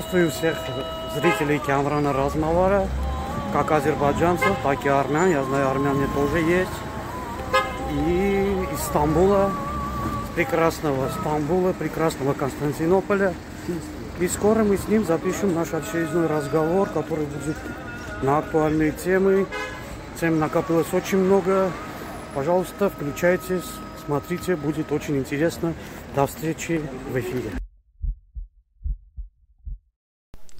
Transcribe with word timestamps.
Приветствую 0.00 0.30
всех 0.30 0.56
зрителей 1.14 1.58
Камрана 1.58 2.14
Размавара, 2.14 2.88
как 3.52 3.70
азербайджанцев, 3.70 4.56
так 4.62 4.86
и 4.86 4.88
армян. 4.88 5.30
Я 5.30 5.44
знаю, 5.44 5.68
армяне 5.68 6.08
тоже 6.14 6.38
есть. 6.38 6.70
И 7.92 8.66
из 8.72 8.80
Стамбула, 8.80 9.52
прекрасного 10.34 11.10
Стамбула, 11.10 11.74
прекрасного 11.74 12.32
Константинополя. 12.32 13.34
И 14.18 14.28
скоро 14.28 14.64
мы 14.64 14.78
с 14.78 14.88
ним 14.88 15.04
запишем 15.04 15.54
наш 15.54 15.74
очередной 15.74 16.28
разговор, 16.28 16.88
который 16.88 17.26
будет 17.26 17.58
на 18.22 18.38
актуальные 18.38 18.92
темы. 18.92 19.46
Тем 20.18 20.38
накопилось 20.38 20.94
очень 20.94 21.18
много. 21.18 21.70
Пожалуйста, 22.34 22.88
включайтесь, 22.88 23.68
смотрите, 24.06 24.56
будет 24.56 24.92
очень 24.92 25.18
интересно. 25.18 25.74
До 26.14 26.26
встречи 26.26 26.80
в 27.12 27.18
эфире. 27.18 27.59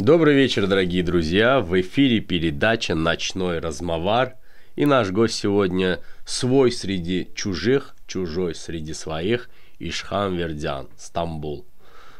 Добрый 0.01 0.35
вечер, 0.35 0.67
дорогие 0.67 1.03
друзья! 1.03 1.61
В 1.61 1.79
эфире 1.79 2.21
передача 2.21 2.95
«Ночной 2.95 3.59
размовар». 3.59 4.37
И 4.75 4.87
наш 4.87 5.11
гость 5.11 5.35
сегодня 5.35 6.01
свой 6.25 6.73
среди 6.73 7.29
чужих, 7.35 7.95
чужой 8.07 8.55
среди 8.55 8.95
своих, 8.95 9.51
Ишхан 9.79 10.37
Вердян, 10.37 10.89
Стамбул. 10.97 11.67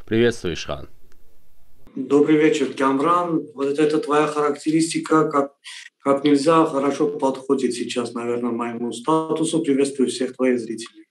Приветствую, 0.05 0.53
Ишхан. 0.53 0.89
Добрый 1.95 2.37
вечер, 2.37 2.71
Камран. 2.77 3.47
Вот 3.55 3.79
эта 3.79 3.97
твоя 3.97 4.27
характеристика 4.27 5.27
как, 5.27 5.53
как 6.03 6.23
нельзя 6.23 6.63
хорошо 6.65 7.07
подходит 7.07 7.73
сейчас, 7.73 8.13
наверное, 8.13 8.51
моему 8.51 8.93
статусу. 8.93 9.57
Приветствую 9.63 10.09
всех 10.09 10.35
твоих 10.35 10.59
зрителей. 10.59 11.07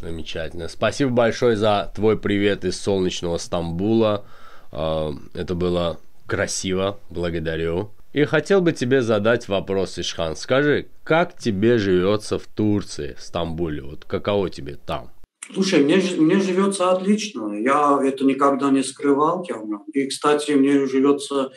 Замечательно. 0.00 0.68
Спасибо 0.68 1.10
большое 1.10 1.56
за 1.56 1.92
твой 1.96 2.16
привет 2.16 2.64
из 2.64 2.80
солнечного 2.80 3.38
Стамбула. 3.38 4.24
А, 4.70 5.10
это 5.34 5.56
было 5.56 5.98
красиво, 6.32 6.98
благодарю. 7.10 7.90
И 8.14 8.24
хотел 8.24 8.62
бы 8.62 8.72
тебе 8.72 9.02
задать 9.02 9.48
вопрос, 9.48 9.98
Ишхан. 9.98 10.34
Скажи, 10.34 10.88
как 11.04 11.36
тебе 11.36 11.76
живется 11.76 12.38
в 12.38 12.46
Турции, 12.46 13.14
в 13.18 13.20
Стамбуле? 13.20 13.82
Вот 13.82 14.06
каково 14.06 14.48
тебе 14.48 14.78
там? 14.86 15.10
Слушай, 15.52 15.84
мне, 15.84 15.96
мне 16.16 16.40
живется 16.40 16.90
отлично. 16.90 17.52
Я 17.52 18.00
это 18.02 18.24
никогда 18.24 18.70
не 18.70 18.82
скрывал. 18.82 19.46
И, 19.92 20.06
кстати, 20.06 20.52
мне 20.52 20.86
живется 20.86 21.50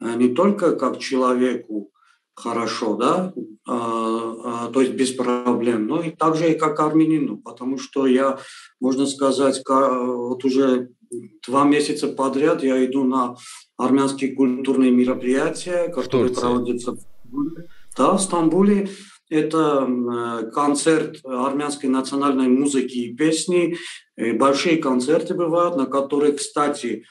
э, 0.00 0.14
не 0.16 0.34
только 0.34 0.76
как 0.76 0.98
человеку 0.98 1.90
хорошо, 2.34 2.96
да, 2.96 3.34
а, 3.66 4.34
а, 4.44 4.70
то 4.70 4.80
есть 4.80 4.92
без 4.92 5.12
проблем, 5.12 5.86
но 5.86 6.02
и 6.02 6.10
также 6.10 6.52
и 6.52 6.58
как 6.58 6.78
армянину, 6.80 7.38
потому 7.38 7.78
что 7.78 8.06
я, 8.06 8.38
можно 8.78 9.06
сказать, 9.06 9.62
вот 9.66 10.44
уже 10.44 10.90
два 11.46 11.64
месяца 11.64 12.08
подряд 12.08 12.62
я 12.62 12.84
иду 12.84 13.04
на 13.04 13.36
армянские 13.76 14.34
культурные 14.34 14.90
мероприятия, 14.90 15.88
которые 15.88 16.32
проводятся 16.32 16.92
в 16.92 17.00
Стамбуле. 17.00 17.68
Да, 17.96 18.12
в 18.12 18.20
Стамбуле. 18.20 18.88
Это 19.28 19.88
э, 19.88 20.50
концерт 20.52 21.16
армянской 21.24 21.88
национальной 21.88 22.46
музыки 22.46 22.98
и 22.98 23.16
песни. 23.16 23.76
Большие 24.16 24.76
концерты 24.76 25.34
бывают, 25.34 25.76
на 25.76 25.86
которых, 25.86 26.36
кстати, 26.36 27.04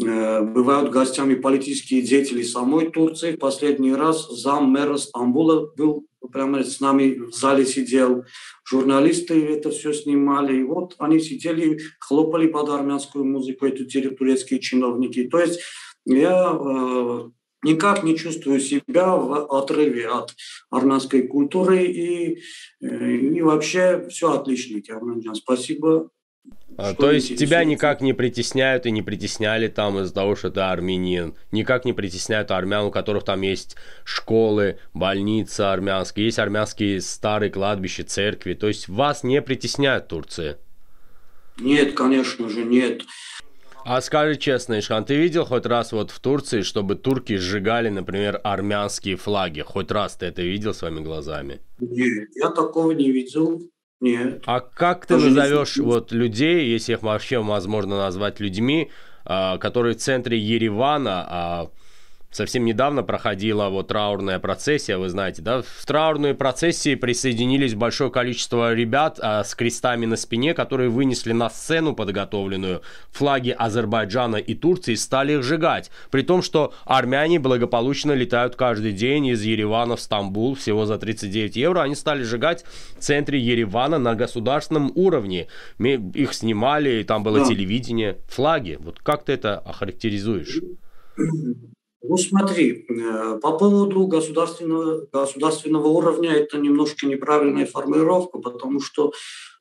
э, 0.00 0.42
бывают 0.42 0.92
гостями 0.92 1.34
политические 1.34 2.02
деятели 2.02 2.42
самой 2.42 2.90
Турции. 2.90 3.32
В 3.32 3.38
последний 3.38 3.94
раз 3.94 4.28
зам 4.28 4.70
мэра 4.70 4.96
Стамбула 4.96 5.68
был 5.76 6.06
прямо 6.28 6.64
с 6.64 6.80
нами 6.80 7.18
в 7.18 7.32
зале 7.32 7.66
сидел. 7.66 8.24
Журналисты 8.68 9.46
это 9.46 9.70
все 9.70 9.92
снимали. 9.92 10.60
И 10.60 10.64
вот 10.64 10.94
они 10.98 11.20
сидели, 11.20 11.78
хлопали 12.00 12.46
под 12.46 12.68
армянскую 12.68 13.24
музыку, 13.24 13.66
это 13.66 13.84
турецкие 13.84 14.60
чиновники. 14.60 15.24
То 15.28 15.40
есть 15.40 15.60
я 16.04 16.52
э, 16.52 17.30
никак 17.62 18.02
не 18.04 18.16
чувствую 18.16 18.60
себя 18.60 19.16
в 19.16 19.52
отрыве 19.52 20.08
от 20.08 20.34
армянской 20.70 21.26
культуры 21.26 21.84
и, 21.84 22.38
э, 22.80 23.12
и 23.16 23.42
вообще 23.42 24.06
все 24.08 24.32
отлично, 24.32 24.80
Армянджан. 24.96 25.34
Спасибо. 25.34 26.10
А, 26.78 26.94
то 26.94 27.10
есть 27.10 27.38
тебя 27.38 27.64
никак 27.64 28.02
не 28.02 28.12
притесняют 28.12 28.84
и 28.84 28.90
не 28.90 29.02
притесняли 29.02 29.68
там 29.68 29.98
из-за 30.00 30.12
того, 30.12 30.36
что 30.36 30.50
ты 30.50 30.60
армянин? 30.60 31.34
Никак 31.50 31.86
не 31.86 31.94
притесняют 31.94 32.50
армян, 32.50 32.84
у 32.84 32.90
которых 32.90 33.24
там 33.24 33.40
есть 33.40 33.76
школы, 34.04 34.78
больницы 34.92 35.62
армянские, 35.62 36.26
есть 36.26 36.38
армянские 36.38 37.00
старые 37.00 37.50
кладбища, 37.50 38.04
церкви. 38.04 38.52
То 38.52 38.68
есть 38.68 38.88
вас 38.88 39.24
не 39.24 39.40
притесняют 39.40 40.08
Турции? 40.08 40.56
Нет, 41.58 41.94
конечно 41.94 42.48
же, 42.50 42.64
нет. 42.64 43.02
А 43.88 44.00
скажи 44.00 44.36
честно, 44.36 44.80
Ишхан, 44.80 45.04
ты 45.04 45.14
видел 45.14 45.44
хоть 45.44 45.64
раз 45.64 45.92
вот 45.92 46.10
в 46.10 46.18
Турции, 46.18 46.62
чтобы 46.62 46.96
турки 46.96 47.36
сжигали, 47.36 47.88
например, 47.88 48.40
армянские 48.42 49.16
флаги? 49.16 49.60
Хоть 49.60 49.90
раз 49.92 50.16
ты 50.16 50.26
это 50.26 50.42
видел 50.42 50.74
своими 50.74 51.00
глазами? 51.00 51.60
Нет, 51.78 52.28
я 52.34 52.50
такого 52.50 52.90
не 52.90 53.12
видел. 53.12 53.62
Нет. 54.00 54.42
А 54.46 54.60
как 54.60 55.06
ты 55.06 55.14
Тоже 55.14 55.30
назовешь 55.30 55.76
вот 55.78 56.12
людей, 56.12 56.68
если 56.68 56.92
их 56.92 57.02
вообще 57.02 57.38
возможно 57.38 57.96
назвать 57.96 58.40
людьми, 58.40 58.90
а, 59.24 59.58
которые 59.58 59.94
в 59.94 59.98
центре 59.98 60.38
Еревана, 60.38 61.26
а 61.28 61.70
Совсем 62.36 62.66
недавно 62.66 63.02
проходила 63.02 63.70
вот 63.70 63.88
траурная 63.88 64.38
процессия, 64.38 64.98
вы 64.98 65.08
знаете, 65.08 65.40
да? 65.40 65.62
В 65.62 65.86
траурной 65.86 66.34
процессии 66.34 66.94
присоединились 66.94 67.74
большое 67.74 68.10
количество 68.10 68.74
ребят 68.74 69.18
а, 69.22 69.42
с 69.42 69.54
крестами 69.54 70.04
на 70.04 70.16
спине, 70.16 70.52
которые 70.52 70.90
вынесли 70.90 71.32
на 71.32 71.48
сцену 71.48 71.94
подготовленную 71.94 72.82
флаги 73.10 73.56
Азербайджана 73.58 74.36
и 74.36 74.54
Турции 74.54 74.92
и 74.92 74.96
стали 74.96 75.32
их 75.32 75.44
сжигать. 75.44 75.90
При 76.10 76.20
том, 76.20 76.42
что 76.42 76.74
армяне 76.84 77.38
благополучно 77.38 78.12
летают 78.12 78.54
каждый 78.54 78.92
день 78.92 79.28
из 79.28 79.42
Еревана 79.42 79.96
в 79.96 80.00
Стамбул 80.02 80.56
всего 80.56 80.84
за 80.84 80.98
39 80.98 81.56
евро. 81.56 81.80
Они 81.80 81.94
стали 81.94 82.22
сжигать 82.22 82.66
в 82.98 83.00
центре 83.00 83.40
Еревана 83.40 83.96
на 83.96 84.14
государственном 84.14 84.92
уровне. 84.94 85.46
Их 85.78 86.34
снимали, 86.34 87.02
там 87.02 87.22
было 87.22 87.46
телевидение, 87.46 88.18
флаги. 88.28 88.76
Вот 88.78 88.98
как 88.98 89.24
ты 89.24 89.32
это 89.32 89.58
охарактеризуешь? 89.58 90.60
Ну 92.08 92.16
смотри, 92.16 92.86
э, 92.88 93.38
по 93.40 93.58
поводу 93.58 94.06
государственного, 94.06 95.06
государственного 95.12 95.86
уровня 95.88 96.32
это 96.32 96.58
немножко 96.58 97.06
неправильная 97.06 97.66
формулировка, 97.66 98.38
потому 98.38 98.80
что 98.80 99.12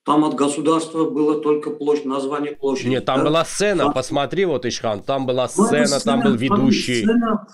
там 0.05 0.23
от 0.23 0.35
государства 0.35 1.09
было 1.09 1.41
только 1.41 1.71
площадь, 1.71 2.05
название 2.05 2.55
площади. 2.55 2.89
Нет, 2.89 3.05
там 3.05 3.19
да? 3.19 3.25
была 3.25 3.45
сцена, 3.45 3.91
посмотри, 3.91 4.45
вот 4.45 4.65
Ишхан, 4.65 5.01
там 5.01 5.25
была 5.25 5.47
сцена, 5.47 5.79
ну, 5.79 5.85
сцена 5.85 5.99
там 6.01 6.21
был 6.21 6.35
ведущий. 6.35 7.01
Сцена, 7.01 7.47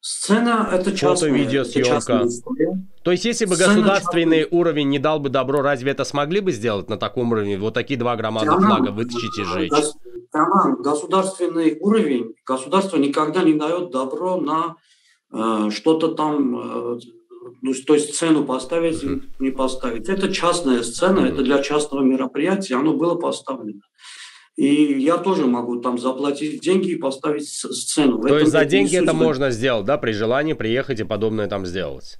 сцена 0.00 0.68
это 0.72 0.96
частная. 0.96 1.30
Видеосъемка. 1.30 2.26
То 3.04 3.12
есть, 3.12 3.24
если 3.24 3.44
бы 3.44 3.54
сцена 3.54 3.74
государственный 3.74 4.40
частная. 4.42 4.58
уровень 4.58 4.88
не 4.88 4.98
дал 4.98 5.20
бы 5.20 5.28
добро, 5.28 5.62
разве 5.62 5.92
это 5.92 6.04
смогли 6.04 6.40
бы 6.40 6.50
сделать 6.50 6.88
на 6.90 6.96
таком 6.96 7.30
уровне? 7.30 7.56
Вот 7.56 7.74
такие 7.74 7.98
два 7.98 8.16
громадных 8.16 8.56
флага 8.56 8.90
вытащить 8.90 9.38
и 9.38 9.44
сжечь? 9.44 9.72
Роман, 10.32 10.82
государственный 10.82 11.76
уровень, 11.80 12.34
государство 12.44 12.96
никогда 12.96 13.42
не 13.42 13.54
дает 13.54 13.90
добро 13.90 14.36
на 14.36 14.76
э, 15.32 15.70
что-то 15.70 16.14
там, 16.14 16.56
э, 16.56 16.98
ну, 17.62 17.72
то 17.86 17.94
есть 17.94 18.14
цену 18.16 18.44
поставить, 18.44 19.02
mm-hmm. 19.02 19.22
не 19.38 19.50
поставить. 19.50 20.08
Это 20.08 20.32
частная 20.32 20.82
сцена, 20.82 21.20
это 21.20 21.42
для 21.42 21.62
частного 21.62 22.02
мероприятия, 22.02 22.76
оно 22.76 22.94
было 22.94 23.14
поставлено. 23.14 23.80
И 24.56 25.00
я 25.00 25.18
тоже 25.18 25.46
могу 25.46 25.80
там 25.80 25.98
заплатить 25.98 26.62
деньги 26.62 26.92
и 26.92 26.96
поставить 26.96 27.46
сцену. 27.46 28.22
То 28.22 28.38
есть 28.38 28.50
за 28.50 28.64
деньги 28.64 28.96
это 28.96 29.12
можно 29.12 29.50
сделать, 29.50 29.84
да, 29.84 29.98
при 29.98 30.12
желании 30.12 30.54
приехать 30.54 31.00
и 31.00 31.04
подобное 31.04 31.46
там 31.46 31.66
сделать? 31.66 32.18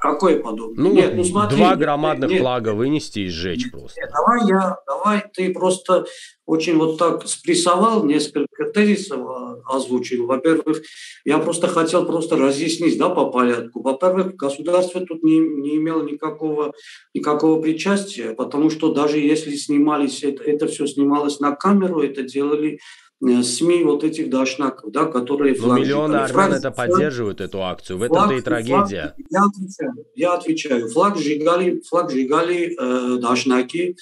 Какой 0.00 0.36
подобный? 0.36 0.82
Ну, 0.82 0.92
нет, 0.94 1.14
ну 1.14 1.24
смотри, 1.24 1.58
два 1.58 1.76
громадных 1.76 2.30
нет, 2.30 2.40
флага 2.40 2.72
вынести 2.72 3.20
и 3.20 3.28
сжечь 3.28 3.64
нет, 3.64 3.72
просто. 3.72 4.00
Нет, 4.00 4.10
давай 4.10 4.48
я, 4.48 4.76
давай 4.86 5.24
ты 5.30 5.52
просто 5.52 6.06
очень 6.46 6.78
вот 6.78 6.96
так 6.96 7.28
спрессовал, 7.28 8.04
несколько 8.04 8.70
тезисов 8.70 9.20
а, 9.20 9.56
озвучил. 9.68 10.26
Во-первых, 10.26 10.80
я 11.26 11.38
просто 11.38 11.68
хотел 11.68 12.06
просто 12.06 12.38
разъяснить, 12.38 12.96
да, 12.98 13.10
по 13.10 13.26
порядку. 13.26 13.82
Во-первых, 13.82 14.36
государство 14.36 15.02
тут 15.02 15.22
не, 15.22 15.38
не 15.38 15.76
имело 15.76 16.02
никакого, 16.02 16.72
никакого 17.12 17.60
причастия, 17.60 18.32
потому 18.32 18.70
что 18.70 18.94
даже 18.94 19.18
если 19.18 19.54
снимались, 19.54 20.22
это, 20.22 20.42
это 20.44 20.66
все 20.66 20.86
снималось 20.86 21.40
на 21.40 21.54
камеру, 21.54 22.00
это 22.00 22.22
делали 22.22 22.80
СМИ 23.20 23.84
вот 23.84 24.02
этих 24.02 24.30
дашнаков, 24.30 24.90
да, 24.92 25.04
которые... 25.04 25.54
Но 25.60 25.76
миллионы 25.76 26.16
армян 26.16 26.54
это 26.54 26.70
поддерживают, 26.70 27.40
эту 27.40 27.62
акцию. 27.62 27.98
В 27.98 28.02
этом-то 28.02 28.34
и 28.34 28.40
трагедия. 28.40 29.14
Флаг, 29.14 29.26
я 29.30 29.44
отвечаю, 29.44 30.06
я 30.14 30.34
отвечаю. 30.34 30.88
Флаг 30.88 31.18
сжигали, 31.18 31.82
флаг 31.86 32.10
сжигали 32.10 32.76
э, 32.78 33.18
дашнаки. 33.18 33.96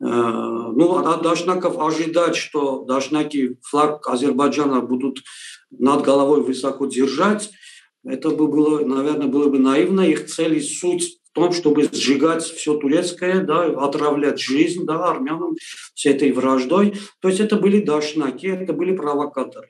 Э, 0.00 0.06
ну, 0.06 0.96
от 0.96 1.22
дашнаков 1.22 1.78
ожидать, 1.78 2.34
что 2.34 2.84
дашнаки 2.84 3.58
флаг 3.62 4.06
Азербайджана 4.08 4.80
будут 4.80 5.20
над 5.70 6.02
головой 6.02 6.42
высоко 6.42 6.86
держать, 6.86 7.50
это 8.04 8.30
бы 8.30 8.48
было, 8.48 8.84
наверное, 8.84 9.28
было 9.28 9.48
бы 9.48 9.58
наивно. 9.58 10.02
Их 10.02 10.26
цель 10.26 10.60
суть 10.62 11.18
том, 11.34 11.52
чтобы 11.52 11.88
сжигать 11.92 12.42
все 12.42 12.78
турецкое, 12.78 13.40
да, 13.40 13.64
отравлять 13.64 14.40
жизнь 14.40 14.86
да, 14.86 15.10
армянам 15.10 15.54
с 15.94 16.06
этой 16.06 16.32
враждой. 16.32 16.94
То 17.20 17.28
есть 17.28 17.40
это 17.40 17.56
были 17.56 17.80
дашнаки, 17.80 18.46
это 18.46 18.72
были 18.72 18.96
провокаторы. 18.96 19.68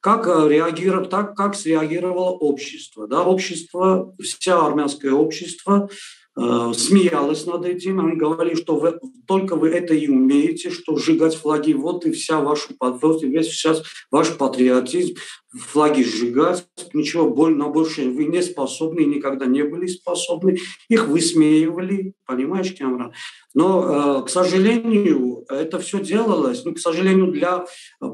как 0.00 0.26
реагировало, 0.26 1.06
так 1.06 1.36
как 1.36 1.54
среагировало 1.54 2.30
общество. 2.30 3.06
Да? 3.06 3.22
Общество, 3.22 4.14
вся 4.18 4.64
армянское 4.64 5.12
общество 5.12 5.90
Э, 6.36 6.72
смеялась 6.74 7.44
над 7.44 7.66
этим. 7.66 8.00
Они 8.00 8.16
говорили, 8.16 8.54
что 8.54 8.76
вы, 8.76 8.98
только 9.26 9.56
вы 9.56 9.70
это 9.70 9.94
и 9.94 10.08
умеете, 10.08 10.70
что 10.70 10.96
сжигать 10.96 11.34
флаги, 11.34 11.72
вот 11.72 12.06
и 12.06 12.12
вся 12.12 12.40
ваша, 12.40 12.68
вот 12.78 13.22
и 13.22 13.28
весь 13.28 13.48
сейчас 13.48 13.82
ваш 14.10 14.36
патриотизм, 14.38 15.16
флаги 15.52 16.02
сжигать, 16.02 16.66
ничего 16.92 17.28
боль, 17.28 17.56
на 17.56 17.68
больше 17.68 18.08
вы 18.08 18.26
не 18.26 18.42
способны, 18.42 19.00
никогда 19.04 19.46
не 19.46 19.64
были 19.64 19.86
способны. 19.86 20.58
Их 20.88 21.08
высмеивали, 21.08 22.14
понимаешь, 22.26 22.72
Кемра? 22.72 23.12
Но, 23.52 24.20
э, 24.20 24.26
к 24.26 24.28
сожалению, 24.28 25.44
это 25.48 25.80
все 25.80 26.00
делалось, 26.00 26.64
ну, 26.64 26.72
к 26.72 26.78
сожалению, 26.78 27.32
для 27.32 27.64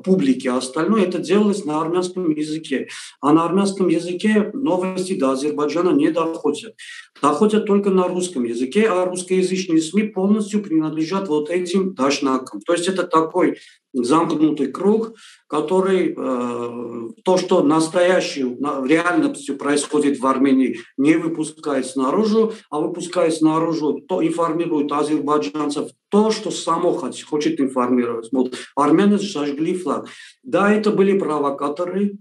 публики. 0.04 0.48
А 0.48 0.56
остальное 0.56 1.02
это 1.02 1.18
делалось 1.18 1.64
на 1.66 1.80
армянском 1.80 2.30
языке. 2.30 2.88
А 3.20 3.32
на 3.32 3.44
армянском 3.44 3.88
языке 3.88 4.50
новости 4.54 5.14
до 5.14 5.32
Азербайджана 5.32 5.90
не 5.90 6.10
доходят. 6.10 6.74
Доходят 7.20 7.66
только 7.66 7.90
на 7.90 8.08
русском 8.08 8.44
языке, 8.44 8.88
а 8.88 9.04
русскоязычные 9.04 9.80
СМИ 9.80 10.04
полностью 10.04 10.62
принадлежат 10.62 11.28
вот 11.28 11.50
этим 11.50 11.94
дашнакам. 11.94 12.60
То 12.62 12.72
есть 12.72 12.88
это 12.88 13.04
такой 13.04 13.58
замкнутый 14.04 14.68
круг, 14.68 15.14
который 15.48 16.14
э, 16.16 17.10
то, 17.24 17.38
что 17.38 17.62
настоящее, 17.62 18.46
в 18.46 18.86
реальности 18.86 19.52
происходит 19.52 20.18
в 20.18 20.26
Армении, 20.26 20.80
не 20.96 21.14
выпускает 21.14 21.86
снаружи, 21.86 22.52
а 22.70 22.80
выпускает 22.80 23.34
снаружи, 23.34 24.02
то 24.08 24.26
информирует 24.26 24.92
азербайджанцев 24.92 25.90
то, 26.08 26.30
что 26.30 26.50
само 26.50 26.92
хочет 26.92 27.60
информировать. 27.60 28.28
Вот 28.32 28.56
армяне 28.74 29.18
сожгли 29.18 29.74
флаг. 29.74 30.08
Да, 30.42 30.72
это 30.72 30.90
были 30.90 31.18
провокаторы, 31.18 32.18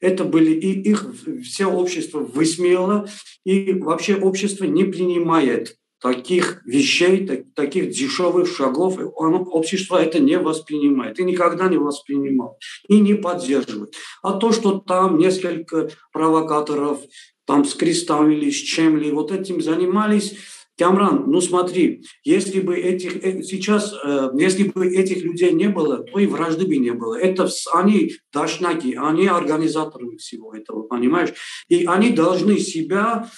это 0.00 0.24
были 0.24 0.52
и 0.52 0.90
их 0.90 1.06
все 1.42 1.66
общество 1.66 2.20
высмеяло, 2.20 3.08
и 3.44 3.72
вообще 3.72 4.16
общество 4.16 4.64
не 4.64 4.84
принимает 4.84 5.76
таких 6.00 6.62
вещей, 6.64 7.26
так, 7.26 7.40
таких 7.54 7.90
дешевых 7.90 8.48
шагов 8.48 8.98
оно, 9.18 9.42
общество 9.42 9.96
это 10.02 10.20
не 10.20 10.38
воспринимает 10.38 11.18
и 11.18 11.24
никогда 11.24 11.68
не 11.68 11.76
воспринимал 11.76 12.58
и 12.88 13.00
не 13.00 13.14
поддерживает. 13.14 13.94
А 14.22 14.32
то, 14.34 14.52
что 14.52 14.78
там 14.78 15.18
несколько 15.18 15.90
провокаторов 16.12 17.00
там 17.46 17.64
с 17.64 17.74
крестами 17.74 18.34
или 18.34 18.50
с 18.50 18.56
чем-ли 18.56 19.10
вот 19.10 19.32
этим 19.32 19.60
занимались, 19.62 20.36
Камран, 20.78 21.24
ну 21.26 21.40
смотри, 21.40 22.04
если 22.22 22.60
бы 22.60 22.76
этих 22.76 23.16
э, 23.24 23.42
сейчас, 23.42 23.92
э, 24.04 24.30
если 24.38 24.62
бы 24.62 24.86
этих 24.86 25.24
людей 25.24 25.50
не 25.50 25.68
было, 25.68 26.04
то 26.04 26.20
и 26.20 26.26
вражды 26.26 26.66
бы 26.66 26.76
не 26.76 26.92
было. 26.92 27.16
Это 27.16 27.48
они 27.74 28.12
дашнаки, 28.32 28.96
они 28.96 29.26
организаторы 29.26 30.16
всего 30.18 30.54
этого, 30.54 30.82
понимаешь? 30.82 31.30
И 31.68 31.84
они 31.84 32.10
должны 32.10 32.58
себя 32.58 33.28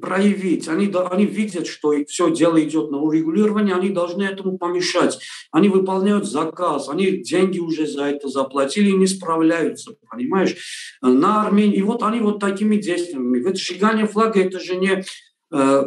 проявить. 0.00 0.68
Они, 0.68 0.92
они 1.10 1.26
видят, 1.26 1.66
что 1.66 1.92
все 2.06 2.30
дело 2.30 2.62
идет 2.62 2.90
на 2.90 2.98
урегулирование, 2.98 3.74
они 3.74 3.90
должны 3.90 4.22
этому 4.22 4.58
помешать. 4.58 5.18
Они 5.52 5.68
выполняют 5.68 6.26
заказ, 6.26 6.88
они 6.88 7.18
деньги 7.18 7.58
уже 7.58 7.86
за 7.86 8.04
это 8.04 8.28
заплатили 8.28 8.90
и 8.90 8.96
не 8.96 9.06
справляются, 9.06 9.92
понимаешь? 10.10 10.56
На 11.00 11.46
Армении. 11.46 11.76
И 11.76 11.82
вот 11.82 12.02
они 12.02 12.20
вот 12.20 12.40
такими 12.40 12.76
действиями. 12.76 13.40
Это 13.40 13.56
сжигание 13.56 14.06
флага, 14.06 14.40
это 14.40 14.60
же 14.60 14.76
не 14.76 15.04
э, 15.52 15.82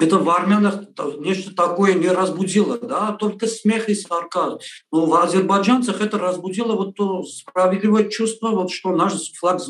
это 0.00 0.18
в 0.18 0.28
армянах 0.28 0.80
нечто 1.20 1.54
такое 1.54 1.94
не 1.94 2.08
разбудило, 2.08 2.78
да, 2.78 3.12
только 3.12 3.46
смех 3.46 3.88
и 3.88 3.94
сарказм. 3.94 4.58
Но 4.90 5.06
в 5.06 5.14
азербайджанцах 5.14 6.00
это 6.00 6.18
разбудило 6.18 6.74
вот 6.74 6.96
то 6.96 7.22
справедливое 7.22 8.08
чувство, 8.08 8.48
вот 8.48 8.72
что 8.72 8.94
наш 8.94 9.14
флаг 9.38 9.60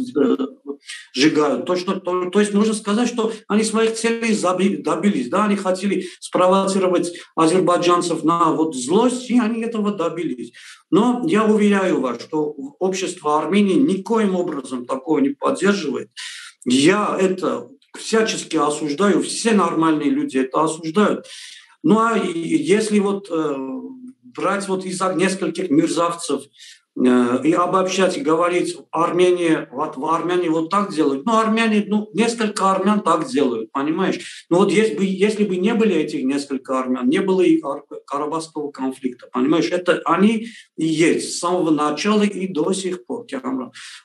сжигают. 1.15 1.67
То, 1.67 1.77
что, 1.77 2.01
то, 2.01 2.31
то 2.31 2.41
есть 2.41 2.53
нужно 2.53 2.75
сказать, 2.75 3.09
что 3.09 3.33
они 3.49 3.65
своих 3.65 3.95
целей 3.95 4.37
добились, 4.83 5.29
да, 5.29 5.45
они 5.45 5.57
хотели 5.57 6.07
спровоцировать 6.21 7.13
азербайджанцев 7.37 8.25
на 8.25 8.53
вот 8.53 8.75
злость, 8.77 9.31
и 9.31 9.39
они 9.39 9.63
этого 9.63 9.93
добились. 9.93 10.53
Но 10.91 11.23
я 11.27 11.45
уверяю 11.45 12.01
вас, 12.01 12.21
что 12.23 12.45
общество 12.79 13.39
Армении 13.39 13.75
никоим 13.75 14.35
образом 14.35 14.87
такого 14.87 15.19
не 15.19 15.31
поддерживает. 15.31 16.11
Я 16.65 17.17
это 17.21 17.69
всячески 17.97 18.57
осуждаю, 18.57 19.23
все 19.23 19.53
нормальные 19.53 20.11
люди 20.11 20.39
это 20.39 20.63
осуждают. 20.63 21.27
Ну 21.83 21.99
а 21.99 22.17
если 22.17 22.99
вот 22.99 23.29
э, 23.31 23.57
брать 24.23 24.69
вот 24.69 24.85
из 24.85 25.01
нескольких 25.01 25.71
мерзавцев 25.71 26.43
и 26.97 27.53
обобщать 27.53 28.17
и 28.17 28.21
говорить, 28.21 28.77
Армения, 28.93 29.69
вот 29.73 29.97
в 29.97 30.05
Армении 30.07 30.49
вот 30.49 30.71
так 30.71 30.93
делают. 30.93 31.27
Ну, 31.27 31.37
армяне, 31.37 31.85
ну, 31.89 32.09
несколько 32.15 32.71
армян 32.71 33.01
так 33.01 33.27
делают, 33.27 33.73
понимаешь? 33.73 34.47
Ну, 34.49 34.59
вот 34.59 34.71
если 34.71 34.95
бы, 34.95 35.05
если 35.05 35.45
бы 35.45 35.57
не 35.57 35.75
были 35.75 35.97
этих 35.97 36.23
несколько 36.25 36.79
армян, 36.79 37.09
не 37.09 37.21
было 37.21 37.41
и 37.41 37.61
Карабахского 38.07 38.71
конфликта, 38.71 39.29
понимаешь? 39.33 39.71
Это 39.73 40.03
они 40.05 40.47
и 40.77 40.87
есть 40.87 41.35
с 41.35 41.39
самого 41.41 41.71
начала 41.71 42.23
и 42.23 42.47
до 42.47 42.73
сих 42.73 43.05
пор. 43.07 43.27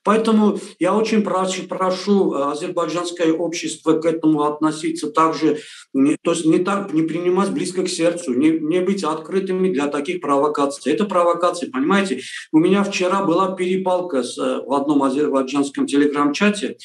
Поэтому 0.03 0.59
я 0.79 0.95
очень 0.95 1.23
прошу, 1.23 1.63
прошу 1.63 2.33
э, 2.33 2.51
азербайджанское 2.51 3.33
общество 3.33 3.99
к 3.99 4.05
этому 4.05 4.43
относиться 4.43 5.11
также, 5.11 5.59
то 5.93 6.31
есть 6.31 6.45
не 6.45 6.59
так, 6.59 6.93
не 6.93 7.01
принимать 7.01 7.51
близко 7.51 7.83
к 7.83 7.89
сердцу, 7.89 8.33
не, 8.33 8.51
не 8.51 8.81
быть 8.81 9.03
открытыми 9.03 9.71
для 9.71 9.87
таких 9.87 10.21
провокаций. 10.21 10.93
Это 10.93 11.05
провокации, 11.05 11.67
понимаете? 11.67 12.21
У 12.51 12.59
меня 12.59 12.78
меня 12.79 12.83
вчера 12.89 13.23
была 13.23 13.51
перепалка 13.51 14.23
с, 14.23 14.37
э, 14.37 14.61
в 14.65 14.73
одном 14.73 15.03
азербайджанском 15.03 15.85
телеграм-чате 15.85 16.77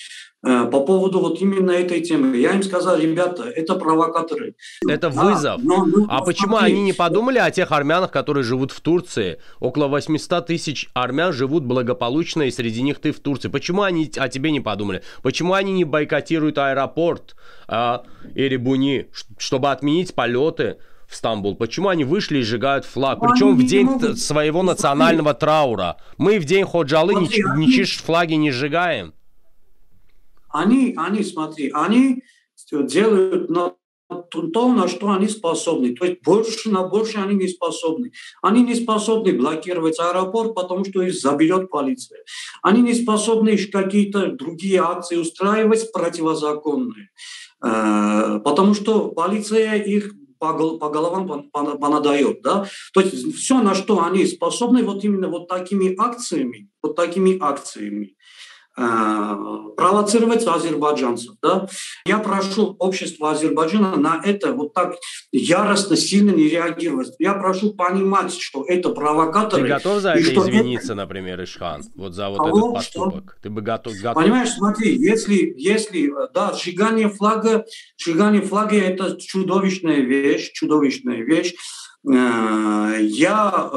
э, 0.46 0.64
по 0.66 0.80
поводу 0.80 1.20
вот 1.20 1.40
именно 1.40 1.70
этой 1.70 2.00
темы. 2.00 2.36
Я 2.36 2.52
им 2.52 2.62
сказал, 2.62 2.98
ребята, 2.98 3.44
это 3.44 3.76
провокаторы. 3.76 4.54
Это 4.86 5.08
вызов. 5.08 5.62
но, 5.62 5.86
ну, 5.86 6.06
а 6.08 6.22
почему 6.22 6.56
смотри, 6.56 6.72
они 6.72 6.82
не 6.82 6.92
подумали 6.92 7.38
о 7.38 7.50
тех 7.50 7.72
армянах, 7.72 8.10
которые 8.10 8.44
живут 8.44 8.70
в 8.72 8.80
Турции? 8.80 9.38
Около 9.60 9.88
800 9.88 10.46
тысяч 10.46 10.88
армян 10.94 11.32
живут 11.32 11.64
благополучно, 11.64 12.42
и 12.42 12.50
среди 12.50 12.82
них 12.82 12.98
ты 12.98 13.12
в 13.12 13.20
Турции. 13.20 13.48
Почему 13.48 13.82
они 13.82 14.10
о 14.16 14.28
тебе 14.28 14.50
не 14.50 14.60
подумали? 14.60 15.02
Почему 15.22 15.54
они 15.54 15.72
не 15.72 15.84
бойкотируют 15.84 16.58
аэропорт 16.58 17.36
а, 17.68 18.04
Эребуни, 18.34 19.08
чтобы 19.38 19.70
отменить 19.70 20.14
полеты? 20.14 20.76
В 21.14 21.16
Стамбул? 21.16 21.56
Почему 21.56 21.88
они 21.88 22.04
вышли 22.04 22.38
и 22.38 22.42
сжигают 22.42 22.84
флаг? 22.84 23.22
Но 23.22 23.28
Причем 23.28 23.56
в 23.56 23.64
день 23.64 23.86
могут... 23.86 24.18
своего 24.18 24.62
национального 24.62 25.32
траура. 25.32 25.96
Мы 26.18 26.38
в 26.38 26.44
день 26.44 26.64
Ходжалы 26.64 27.12
смотри, 27.14 27.42
ни, 27.42 27.50
они... 27.50 27.66
ничьи 27.66 27.84
флаги 27.84 28.34
не 28.34 28.50
сжигаем. 28.50 29.14
Они, 30.50 30.94
они, 30.96 31.24
смотри, 31.24 31.70
они 31.74 32.22
делают 32.70 33.50
на 33.50 33.74
то, 34.52 34.72
на 34.72 34.86
что 34.88 35.10
они 35.10 35.28
способны. 35.28 35.94
То 35.94 36.04
есть 36.04 36.22
больше 36.22 36.70
на 36.70 36.86
больше 36.86 37.18
они 37.18 37.34
не 37.34 37.48
способны. 37.48 38.12
Они 38.42 38.62
не 38.62 38.74
способны 38.74 39.32
блокировать 39.32 39.98
аэропорт, 39.98 40.54
потому 40.54 40.84
что 40.84 41.02
их 41.02 41.14
заберет 41.14 41.70
полиция. 41.70 42.20
Они 42.62 42.82
не 42.82 42.94
способны 42.94 43.56
какие-то 43.56 44.32
другие 44.32 44.80
акции 44.80 45.16
устраивать 45.16 45.90
противозаконные. 45.92 47.10
Э, 47.62 48.40
потому 48.44 48.74
что 48.74 49.08
полиция 49.08 49.76
их 49.76 50.12
по, 50.52 50.78
по 50.78 50.88
головам 50.90 51.50
понадает. 51.50 52.42
Да? 52.42 52.66
То 52.92 53.00
есть 53.00 53.34
все, 53.36 53.60
на 53.62 53.74
что 53.74 54.04
они 54.04 54.26
способны, 54.26 54.82
вот 54.82 55.04
именно 55.04 55.28
вот 55.28 55.48
такими 55.48 55.94
акциями, 55.98 56.68
вот 56.82 56.96
такими 56.96 57.38
акциями 57.40 58.14
Э, 58.76 59.36
провоцировать 59.84 60.46
азербайджанцев. 60.46 61.34
Да? 61.42 61.68
Я 62.06 62.18
прошу 62.18 62.74
общество 62.78 63.32
Азербайджана 63.32 63.96
на 63.96 64.18
это 64.24 64.54
вот 64.54 64.72
так 64.72 64.94
яростно, 65.30 65.94
сильно 65.94 66.30
не 66.30 66.48
реагировать. 66.48 67.12
Я 67.18 67.34
прошу 67.34 67.74
понимать, 67.74 68.34
что 68.34 68.64
это 68.66 68.88
провокаторы. 68.88 69.62
Ты 69.62 69.68
готов 69.68 70.00
за 70.00 70.12
это 70.12 70.20
извиниться, 70.20 70.92
это... 70.92 70.94
например, 70.94 71.42
Ишхан, 71.44 71.82
вот 71.96 72.14
за 72.14 72.30
вот 72.30 72.40
Алло, 72.40 72.58
этот 72.58 72.74
поступок? 72.76 73.32
Что? 73.32 73.42
Ты 73.42 73.50
бы 73.50 73.60
готов, 73.60 73.92
готов? 74.00 74.22
Понимаешь, 74.22 74.50
смотри, 74.52 74.96
если, 74.96 75.52
если, 75.54 76.10
да, 76.32 76.54
сжигание 76.54 77.10
флага, 77.10 77.66
сжигание 77.98 78.40
флага– 78.40 78.76
это 78.78 79.18
чудовищная 79.20 80.00
вещь, 80.00 80.52
чудовищная 80.52 81.22
вещь. 81.22 81.54
Э, 82.10 82.96
я, 83.00 83.68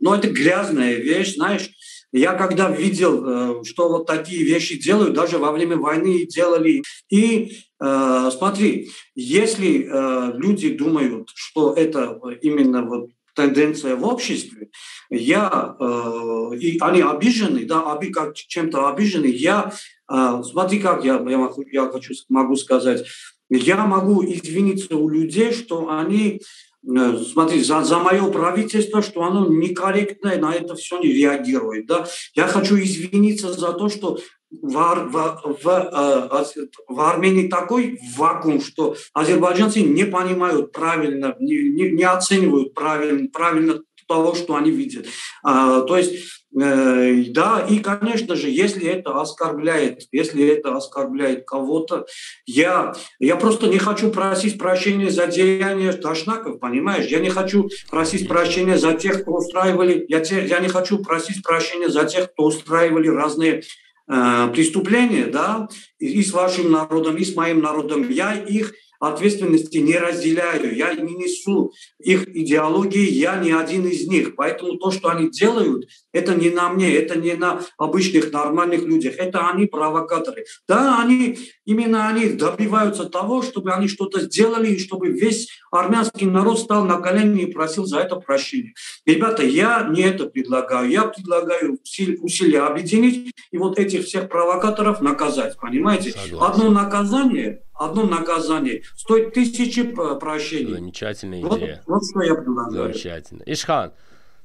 ну, 0.00 0.14
это 0.14 0.28
грязная 0.28 0.94
вещь, 0.94 1.34
знаешь, 1.36 1.70
я 2.12 2.34
когда 2.34 2.70
видел, 2.70 3.60
э, 3.60 3.64
что 3.64 3.88
вот 3.88 4.06
такие 4.06 4.44
вещи 4.44 4.80
делают, 4.80 5.14
даже 5.14 5.38
во 5.38 5.52
время 5.52 5.76
войны 5.76 6.26
делали. 6.26 6.82
И 7.10 7.58
э, 7.80 8.30
смотри, 8.32 8.90
если 9.14 9.84
э, 9.84 10.32
люди 10.36 10.70
думают, 10.70 11.30
что 11.34 11.74
это 11.74 12.18
именно 12.42 12.82
вот 12.82 13.10
тенденция 13.34 13.94
в 13.94 14.04
обществе, 14.04 14.70
я, 15.10 15.76
э, 15.78 16.56
и 16.58 16.78
они 16.80 17.02
обижены, 17.02 17.64
да, 17.66 17.94
оби, 17.94 18.08
как 18.08 18.34
чем-то 18.34 18.88
обижены, 18.88 19.26
я, 19.26 19.72
э, 20.10 20.42
смотри, 20.44 20.80
как 20.80 21.04
я, 21.04 21.22
я, 21.28 21.50
я 21.72 21.88
хочу, 21.90 22.14
могу 22.28 22.56
сказать, 22.56 23.06
я 23.50 23.86
могу 23.86 24.24
извиниться 24.24 24.96
у 24.96 25.08
людей, 25.08 25.52
что 25.52 25.88
они 25.88 26.40
Э, 26.86 27.18
смотри, 27.32 27.62
за, 27.62 27.82
за 27.82 27.98
мое 27.98 28.30
правительство, 28.30 29.02
что 29.02 29.22
оно 29.22 29.46
некорректно 29.46 30.36
на 30.36 30.54
это 30.54 30.74
все 30.74 30.98
не 30.98 31.12
реагирует. 31.12 31.86
Да? 31.86 32.06
Я 32.34 32.46
хочу 32.46 32.76
извиниться 32.76 33.52
за 33.52 33.72
то, 33.72 33.88
что 33.88 34.18
в, 34.50 34.72
в, 34.72 35.58
в, 35.62 35.68
э, 35.68 36.64
в 36.88 37.00
Армении 37.00 37.48
такой 37.48 37.98
вакуум, 38.16 38.60
что 38.60 38.96
азербайджанцы 39.12 39.80
не 39.80 40.04
понимают 40.04 40.72
правильно, 40.72 41.36
не, 41.40 41.70
не, 41.70 41.90
не 41.90 42.04
оценивают 42.04 42.74
правильно, 42.74 43.28
правильно 43.28 43.80
того, 44.08 44.34
что 44.34 44.56
они 44.56 44.70
видят. 44.70 45.06
А, 45.44 45.82
то 45.82 45.96
есть, 45.96 46.14
э, 46.60 47.24
да, 47.28 47.64
и, 47.68 47.78
конечно 47.78 48.34
же, 48.34 48.48
если 48.48 48.86
это 48.86 49.20
оскорбляет, 49.20 50.02
если 50.10 50.48
это 50.48 50.74
оскорбляет 50.74 51.46
кого-то, 51.46 52.06
я, 52.46 52.94
я 53.20 53.36
просто 53.36 53.68
не 53.68 53.78
хочу 53.78 54.10
просить 54.10 54.58
прощения 54.58 55.10
за 55.10 55.26
деяния 55.26 55.92
Ташнаков, 55.92 56.58
понимаешь? 56.58 57.06
Я 57.06 57.20
не 57.20 57.30
хочу 57.30 57.68
просить 57.90 58.26
прощения 58.26 58.78
за 58.78 58.94
тех, 58.94 59.22
кто 59.22 59.32
устраивали, 59.32 60.04
я, 60.08 60.20
те, 60.20 60.44
я 60.46 60.58
не 60.58 60.68
хочу 60.68 60.98
просить 60.98 61.42
прощения 61.42 61.88
за 61.88 62.04
тех, 62.04 62.32
кто 62.32 62.44
устраивали 62.44 63.08
разные 63.08 63.62
э, 64.10 64.48
преступления, 64.52 65.26
да, 65.26 65.68
и, 65.98 66.06
и 66.06 66.22
с 66.24 66.32
вашим 66.32 66.72
народом, 66.72 67.16
и 67.16 67.24
с 67.24 67.36
моим 67.36 67.60
народом. 67.60 68.08
Я 68.08 68.32
их 68.32 68.72
ответственности 68.98 69.78
не 69.78 69.96
разделяю, 69.96 70.74
я 70.74 70.94
не 70.94 71.14
несу 71.14 71.72
их 71.98 72.28
идеологии, 72.28 73.10
я 73.10 73.36
не 73.36 73.52
один 73.52 73.86
из 73.86 74.06
них. 74.08 74.34
Поэтому 74.36 74.76
то, 74.76 74.90
что 74.90 75.08
они 75.08 75.30
делают, 75.30 75.88
это 76.12 76.34
не 76.34 76.50
на 76.50 76.70
мне, 76.70 76.94
это 76.94 77.16
не 77.16 77.34
на 77.34 77.60
обычных 77.76 78.32
нормальных 78.32 78.82
людях, 78.82 79.14
это 79.18 79.48
они 79.48 79.66
провокаторы. 79.66 80.44
Да, 80.66 81.00
они, 81.00 81.38
именно 81.64 82.08
они 82.08 82.30
добиваются 82.30 83.04
того, 83.04 83.42
чтобы 83.42 83.72
они 83.72 83.88
что-то 83.88 84.20
сделали, 84.20 84.74
и 84.74 84.78
чтобы 84.78 85.08
весь 85.08 85.48
армянский 85.70 86.26
народ 86.26 86.58
стал 86.58 86.84
на 86.84 87.00
колени 87.00 87.42
и 87.42 87.52
просил 87.52 87.84
за 87.84 88.00
это 88.00 88.16
прощения. 88.16 88.74
Ребята, 89.06 89.44
я 89.44 89.88
не 89.88 90.02
это 90.02 90.26
предлагаю, 90.26 90.90
я 90.90 91.04
предлагаю 91.04 91.78
усилия 92.20 92.60
объединить 92.60 93.32
и 93.50 93.58
вот 93.58 93.78
этих 93.78 94.06
всех 94.06 94.28
провокаторов 94.28 95.00
наказать, 95.00 95.56
понимаете? 95.60 96.10
Согласен. 96.10 96.38
Одно 96.40 96.70
наказание 96.70 97.62
одно 97.78 98.04
наказание 98.04 98.82
стоит 98.96 99.32
тысячи 99.32 99.82
прощений. 99.82 100.74
Замечательная 100.74 101.40
идея. 101.40 101.82
Вот, 101.86 102.00
вот 102.00 102.10
что 102.10 102.22
я 102.22 102.34
предлагаю. 102.34 102.92
Замечательно. 102.92 103.42
Ишхан, 103.46 103.92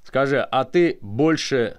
скажи, 0.04 0.40
а 0.40 0.64
ты 0.64 1.00
больше 1.02 1.78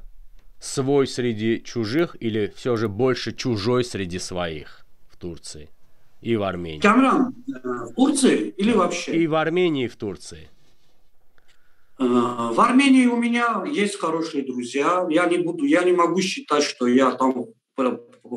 свой 0.61 1.07
среди 1.07 1.63
чужих 1.63 2.17
или 2.21 2.53
все 2.57 2.77
же 2.77 2.89
больше 2.89 3.33
чужой 3.33 3.85
среди 3.85 4.19
своих 4.19 4.85
в 5.09 5.17
Турции 5.17 5.71
и 6.21 6.37
в 6.37 6.43
Армении? 6.43 6.81
Камран, 6.81 7.35
э, 7.49 7.69
в 7.69 7.95
Турции 7.95 8.49
или 8.57 8.73
вообще? 8.73 9.13
И 9.15 9.27
в 9.27 9.35
Армении, 9.35 9.85
и 9.85 9.89
в 9.89 9.97
Турции. 9.97 10.49
Э, 11.99 12.05
в 12.05 12.61
Армении 12.61 13.07
у 13.07 13.17
меня 13.17 13.65
есть 13.67 13.99
хорошие 13.99 14.45
друзья. 14.45 15.07
Я 15.09 15.27
не 15.27 15.39
буду, 15.39 15.65
я 15.65 15.85
не 15.85 15.93
могу 15.93 16.21
считать, 16.21 16.65
что 16.65 16.87
я 16.87 17.13
там 17.13 17.47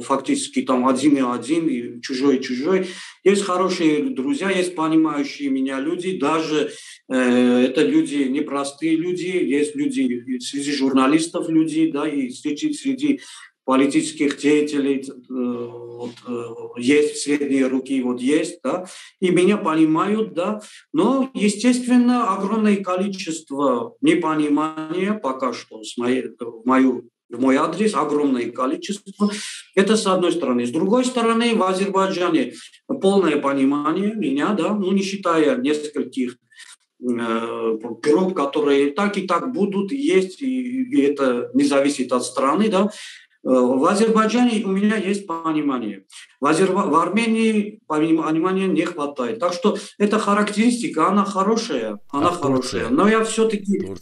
фактически 0.02 0.62
там 0.62 0.88
один 0.88 1.16
и 1.18 1.22
один, 1.22 1.68
и 1.68 2.02
чужой 2.02 2.38
и 2.38 2.42
чужой. 2.42 2.88
Есть 3.24 3.44
хорошие 3.44 4.10
друзья, 4.10 4.50
есть 4.50 4.76
понимающие 4.76 5.50
меня 5.50 5.80
люди, 5.80 6.18
даже 6.18 6.72
э, 7.10 7.66
это 7.66 7.84
люди 7.84 8.24
непростые 8.24 8.96
люди, 8.96 9.28
есть 9.28 9.76
люди 9.76 10.40
среди 10.40 10.72
журналистов 10.72 11.50
люди, 11.50 11.90
да, 11.92 12.08
и 12.08 12.30
среди, 12.30 12.74
среди 12.74 13.22
политических 13.68 14.38
деятелей 14.38 15.04
э, 15.06 15.12
вот, 15.30 16.14
э, 16.26 16.80
есть 16.80 17.18
средние 17.18 17.68
руки, 17.68 18.02
вот 18.02 18.22
есть, 18.22 18.60
да, 18.64 18.86
и 19.20 19.30
меня 19.30 19.58
понимают, 19.58 20.34
да, 20.34 20.62
но, 20.94 21.30
естественно, 21.34 22.34
огромное 22.34 22.78
количество 22.78 23.96
непонимания 24.00 25.14
пока 25.14 25.52
что 25.52 25.84
с 25.84 25.98
моей, 25.98 26.30
в 26.40 26.66
мою 26.66 27.10
в 27.30 27.40
мой 27.40 27.58
адрес 27.58 27.94
огромное 27.94 28.52
количество. 28.52 29.30
Это 29.76 29.96
с 29.96 30.08
одной 30.08 30.32
стороны. 30.32 30.66
С 30.66 30.72
другой 30.72 31.06
стороны, 31.06 31.56
в 31.56 31.64
Азербайджане 31.64 32.54
полное 33.02 33.38
понимание 33.38 34.14
меня, 34.16 34.54
да, 34.54 34.74
ну 34.74 34.92
не 34.92 35.02
считая 35.02 35.58
нескольких 35.58 36.38
э, 37.02 37.78
групп, 38.02 38.34
которые 38.34 38.92
так 38.92 39.18
и 39.18 39.28
так 39.28 39.52
будут 39.52 39.92
есть, 39.92 40.42
и, 40.42 40.84
и 40.84 41.02
это 41.02 41.52
не 41.54 41.64
зависит 41.64 42.12
от 42.12 42.24
страны, 42.24 42.70
да. 42.70 42.90
Э, 43.44 43.50
в 43.50 43.86
Азербайджане 43.86 44.66
у 44.66 44.70
меня 44.70 44.96
есть 44.96 45.28
понимание. 45.28 46.06
В, 46.40 46.46
Азер... 46.46 46.72
в 46.72 46.96
Армении 46.96 47.82
понимания 47.88 48.68
не 48.68 48.86
хватает. 48.86 49.40
Так 49.40 49.54
что 49.54 49.78
эта 49.98 50.18
характеристика, 50.18 51.08
она 51.08 51.26
хорошая, 51.26 52.00
она 52.10 52.30
а 52.30 52.32
хорошая. 52.32 52.90
Но 52.90 53.08
я 53.08 53.24
все-таки... 53.24 53.96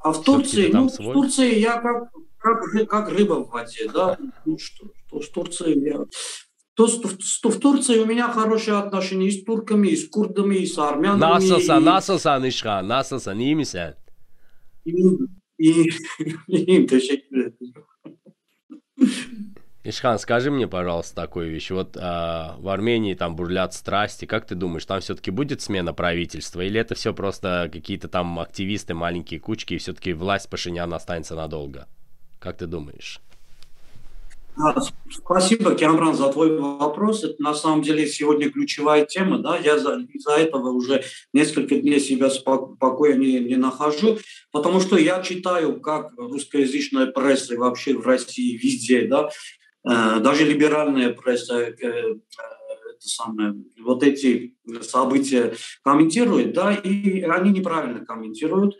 А 0.00 0.12
в 0.12 0.22
Турции, 0.22 0.70
ну, 0.70 0.88
в 0.88 0.96
Турции 0.96 1.58
я 1.58 1.78
как 1.80 2.10
как, 2.44 2.88
как 2.88 3.08
рыба 3.10 3.34
в 3.44 3.50
воде, 3.50 3.90
да. 3.92 4.18
Ну 4.44 4.58
что, 4.58 4.84
что 5.06 5.20
с 5.20 5.28
Турцией 5.30 5.80
я... 5.90 5.98
То, 6.74 6.88
что 6.88 7.48
в 7.50 7.58
Турции 7.60 7.98
у 8.00 8.06
меня 8.06 8.28
хорошие 8.28 8.76
отношения 8.76 9.28
и 9.28 9.30
с 9.30 9.44
турками, 9.44 9.88
и 9.88 9.96
с 9.96 10.08
курдами, 10.08 10.56
и 10.56 10.66
с 10.66 10.76
армянами. 10.78 11.20
Nasılsan, 11.20 11.82
и... 11.82 11.84
nasılsan 11.84 12.44
İşkan, 12.44 12.88
nasılsan, 12.88 13.38
iyi 13.38 13.56
misin? 13.56 13.94
İyiyim, 14.84 15.18
iyiyim, 15.58 15.94
iyiyim, 16.48 16.86
teşekkür 16.86 17.40
ederim. 17.40 17.74
Ишхан, 19.84 20.16
скажи 20.16 20.50
мне, 20.50 20.66
пожалуйста, 20.66 21.14
такую 21.14 21.50
вещь. 21.50 21.70
Вот 21.70 21.96
а, 22.00 22.56
в 22.58 22.68
Армении 22.70 23.14
там 23.14 23.36
бурлят 23.36 23.74
страсти. 23.74 24.24
Как 24.24 24.46
ты 24.46 24.54
думаешь, 24.54 24.86
там 24.86 25.00
все-таки 25.00 25.30
будет 25.30 25.60
смена 25.60 25.92
правительства? 25.92 26.62
Или 26.62 26.80
это 26.80 26.94
все 26.94 27.12
просто 27.12 27.68
какие-то 27.70 28.08
там 28.08 28.40
активисты, 28.40 28.94
маленькие 28.94 29.40
кучки, 29.40 29.74
и 29.74 29.78
все-таки 29.78 30.14
власть 30.14 30.48
Пашиняна 30.48 30.96
останется 30.96 31.34
надолго? 31.34 31.86
Как 32.44 32.58
ты 32.58 32.66
думаешь? 32.66 33.22
Спасибо, 35.10 35.74
Киамран, 35.74 36.14
за 36.14 36.30
твой 36.30 36.58
вопрос. 36.58 37.24
Это 37.24 37.42
на 37.42 37.54
самом 37.54 37.80
деле 37.80 38.06
сегодня 38.06 38.50
ключевая 38.50 39.06
тема. 39.06 39.38
Да? 39.38 39.56
Я 39.56 39.76
из-за 39.76 40.32
этого 40.32 40.68
уже 40.68 41.02
несколько 41.32 41.76
дней 41.76 41.98
себя 41.98 42.28
спокойно 42.28 43.18
не, 43.18 43.40
не 43.40 43.56
нахожу, 43.56 44.18
потому 44.52 44.80
что 44.80 44.98
я 44.98 45.22
читаю, 45.22 45.80
как 45.80 46.12
русскоязычная 46.18 47.06
пресса 47.06 47.56
вообще 47.56 47.96
в 47.96 48.06
России 48.06 48.58
везде, 48.58 49.08
да, 49.08 49.30
э, 49.88 50.20
даже 50.20 50.44
либеральная 50.44 51.14
пресса 51.14 51.60
э, 51.60 51.72
это 51.72 52.18
самое, 52.98 53.54
вот 53.80 54.02
эти 54.02 54.54
события 54.82 55.54
комментирует, 55.82 56.52
да, 56.52 56.74
и 56.74 57.22
они 57.22 57.50
неправильно 57.50 58.04
комментируют. 58.04 58.76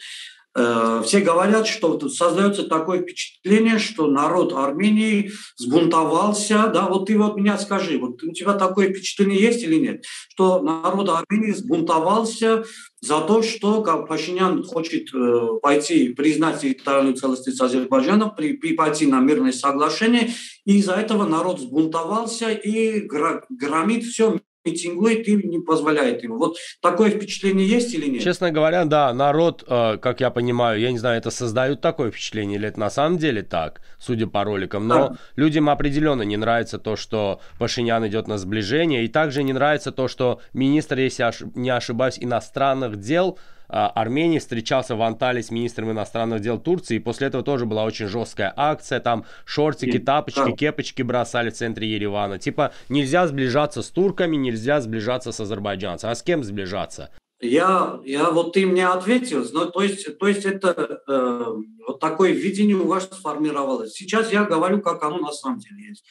Э, 0.57 1.03
все 1.05 1.21
говорят, 1.21 1.67
что 1.67 1.99
создается 2.09 2.65
такое 2.65 3.03
впечатление, 3.03 3.79
что 3.79 4.07
народ 4.07 4.53
Армении 4.53 5.33
сбунтовался. 5.57 6.69
Да, 6.73 6.87
вот 6.89 7.07
ты 7.07 7.19
вот 7.19 7.37
меня 7.37 7.59
скажи, 7.59 7.99
вот 7.99 8.23
у 8.23 8.33
тебя 8.33 8.55
такое 8.55 8.91
впечатление 8.91 9.41
есть 9.41 9.65
или 9.65 9.77
нет, 9.77 10.05
что 10.31 10.63
народ 10.63 11.09
Армении 11.09 11.53
сбунтовался 11.53 12.65
за 13.01 13.21
то, 13.21 13.43
что 13.43 13.83
как 13.83 14.07
Пашинян 14.07 14.63
хочет 14.63 15.13
э, 15.13 15.59
пойти 15.61 16.11
признать 16.11 16.61
территориальную 16.61 17.17
целостность 17.17 17.61
Азербайджана, 17.61 18.29
при, 18.29 18.53
при 18.53 18.75
пойти 18.75 19.07
на 19.07 19.19
мирное 19.21 19.53
соглашение, 19.53 20.31
и 20.65 20.79
из-за 20.79 20.93
этого 20.95 21.27
народ 21.27 21.61
сбунтовался 21.61 22.51
и 22.51 23.01
громит 23.01 24.05
все 24.05 24.39
митингует 24.65 25.29
и 25.29 25.37
не 25.37 25.61
позволяет 25.61 26.23
ему. 26.23 26.39
Вот 26.39 26.57
такое 26.81 27.11
впечатление 27.11 27.67
есть 27.67 27.95
или 27.95 28.07
нет? 28.07 28.23
Честно 28.23 28.51
говоря, 28.51 28.85
да, 28.85 29.13
народ, 29.13 29.65
э, 29.67 29.99
как 29.99 30.21
я 30.21 30.31
понимаю, 30.31 30.81
я 30.81 30.91
не 30.91 30.99
знаю, 30.99 31.19
это 31.19 31.31
создают 31.31 31.81
такое 31.81 32.11
впечатление 32.11 32.59
или 32.59 32.69
это 32.69 32.81
на 32.81 32.91
самом 32.91 33.19
деле 33.19 33.43
так, 33.43 33.81
судя 33.99 34.27
по 34.27 34.45
роликам, 34.45 34.89
но 34.89 35.09
да. 35.11 35.17
людям 35.37 35.69
определенно 35.69 36.23
не 36.23 36.37
нравится 36.37 36.79
то, 36.79 36.97
что 36.97 37.41
Пашинян 37.59 38.07
идет 38.07 38.29
на 38.29 38.39
сближение, 38.39 39.05
и 39.05 39.09
также 39.09 39.43
не 39.43 39.53
нравится 39.53 39.93
то, 39.93 40.09
что 40.09 40.41
министр, 40.53 40.99
если 40.99 41.25
не 41.59 41.71
ошибаюсь, 41.71 42.19
иностранных 42.19 42.99
дел 42.99 43.39
Армении 43.69 44.39
встречался 44.39 44.97
в 44.97 45.03
Анталии 45.03 45.43
с 45.43 45.51
министром 45.51 45.91
иностранных 45.91 46.41
дел 46.41 46.59
Турции, 46.59 46.97
и 46.97 47.01
после 47.01 47.29
этого 47.29 47.43
тоже 47.43 47.67
была 47.67 47.85
очень 47.85 48.07
жесткая 48.07 48.53
акция, 48.57 49.01
там 49.01 49.25
шортики, 49.45 49.99
тапочки, 49.99 50.53
кепочки 50.53 51.03
бросали 51.03 51.51
в 51.51 51.55
центре 51.55 51.89
Еревана. 51.89 52.39
Типа 52.39 52.73
нельзя 52.89 53.27
сближаться 53.27 53.83
с 53.83 53.89
турками, 53.89 54.37
нельзя 54.37 54.81
сближаться 54.81 55.33
с 55.33 55.41
азербайджанцами. 55.41 56.13
А 56.13 56.15
с 56.15 56.23
кем 56.23 56.45
сближаться? 56.45 57.11
Я, 57.41 58.01
я 58.05 58.31
вот 58.31 58.55
ты 58.55 58.65
мне 58.65 58.87
ответил, 58.87 59.45
но, 59.53 59.67
то, 59.67 59.83
есть, 59.83 60.19
то 60.19 60.29
есть 60.29 60.47
это 60.47 61.03
э, 61.07 61.45
вот 61.87 62.01
такое 62.01 62.33
видение 62.33 62.77
у 62.77 62.87
вас 62.87 63.05
сформировалось. 63.05 63.93
Сейчас 63.93 64.33
я 64.33 64.45
говорю, 64.45 64.81
как 64.81 65.03
оно 65.03 65.19
на 65.19 65.33
самом 65.33 65.59
деле 65.59 65.89
есть. 65.89 66.05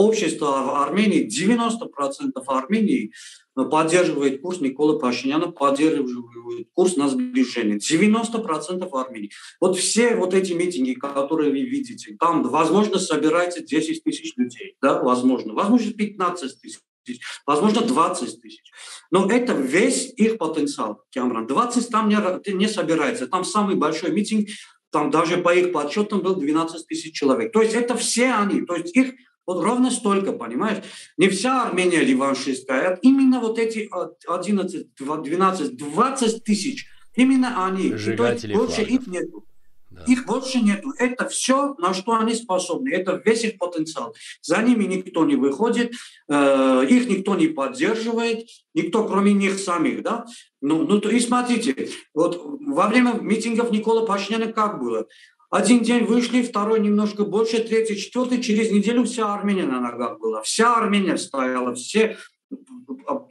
Общество 0.00 0.46
в 0.46 0.82
Армении, 0.82 1.28
90% 1.28 2.42
Армении 2.46 3.12
поддерживает 3.54 4.40
курс 4.40 4.60
Никола 4.62 4.98
Пашиняна, 4.98 5.50
поддерживает 5.50 6.68
курс 6.72 6.96
на 6.96 7.06
сближение. 7.10 7.76
90% 7.76 8.88
Армении. 8.92 9.30
Вот 9.60 9.76
все 9.76 10.14
вот 10.14 10.32
эти 10.32 10.54
митинги, 10.54 10.94
которые 10.94 11.50
вы 11.50 11.60
видите, 11.60 12.16
там, 12.18 12.42
возможно, 12.44 12.98
собирается 12.98 13.62
10 13.62 14.02
тысяч 14.02 14.32
людей, 14.38 14.74
да, 14.80 15.02
возможно, 15.02 15.52
возможно, 15.52 15.92
15 15.92 16.60
тысяч. 16.62 16.78
тысяч, 17.04 17.20
возможно, 17.46 17.82
20 17.82 18.40
тысяч. 18.40 18.72
Но 19.10 19.30
это 19.30 19.52
весь 19.52 20.14
их 20.16 20.38
потенциал, 20.38 21.02
Кямран. 21.10 21.46
20 21.46 21.88
там 21.90 22.08
не, 22.08 22.16
не 22.54 22.68
собирается. 22.68 23.26
Там 23.26 23.44
самый 23.44 23.74
большой 23.76 24.12
митинг, 24.12 24.48
там 24.90 25.10
даже 25.10 25.36
по 25.36 25.54
их 25.54 25.72
подсчетам 25.72 26.20
был 26.20 26.36
12 26.36 26.86
тысяч 26.86 27.12
человек. 27.12 27.52
То 27.52 27.60
есть 27.60 27.74
это 27.74 27.96
все 27.96 28.32
они. 28.32 28.62
То 28.62 28.76
есть 28.76 28.96
их 28.96 29.12
вот 29.50 29.64
ровно 29.64 29.90
столько, 29.90 30.32
понимаешь? 30.32 30.84
Не 31.16 31.28
вся 31.28 31.64
Армения 31.64 32.04
реваншистская, 32.04 32.94
а 32.94 32.98
именно 33.02 33.40
вот 33.40 33.58
эти 33.58 33.90
11, 34.28 34.94
12, 34.96 35.76
20 35.76 36.44
тысяч, 36.44 36.86
именно 37.16 37.66
они. 37.66 37.92
Сжигатели 37.96 38.54
больше 38.54 38.82
их 38.82 39.08
нету. 39.08 39.44
Да. 39.90 40.04
Их 40.06 40.24
больше 40.24 40.60
нету. 40.60 40.92
Это 40.98 41.28
все, 41.28 41.74
на 41.78 41.94
что 41.94 42.12
они 42.12 42.34
способны. 42.34 42.90
Это 42.90 43.20
весь 43.24 43.42
их 43.42 43.58
потенциал. 43.58 44.14
За 44.40 44.62
ними 44.62 44.84
никто 44.84 45.24
не 45.24 45.34
выходит, 45.34 45.94
э, 46.28 46.86
их 46.88 47.08
никто 47.08 47.34
не 47.34 47.48
поддерживает, 47.48 48.46
никто 48.72 49.04
кроме 49.08 49.32
них 49.32 49.58
самих. 49.58 50.04
Да? 50.04 50.26
Ну, 50.60 50.86
ну 50.86 51.00
и 51.00 51.18
смотрите, 51.18 51.88
вот 52.14 52.40
во 52.40 52.86
время 52.86 53.14
митингов 53.20 53.72
Никола 53.72 54.06
Пашиняна 54.06 54.52
как 54.52 54.78
было? 54.78 55.08
Один 55.50 55.82
день 55.82 56.04
вышли, 56.04 56.42
второй 56.42 56.80
немножко 56.80 57.24
больше, 57.24 57.58
третий, 57.58 57.96
четвертый. 57.96 58.40
Через 58.40 58.70
неделю 58.70 59.04
вся 59.04 59.34
Армения 59.34 59.64
на 59.64 59.80
ногах 59.80 60.18
была. 60.20 60.42
Вся 60.42 60.76
Армения 60.76 61.18
стояла, 61.18 61.74
все 61.74 62.16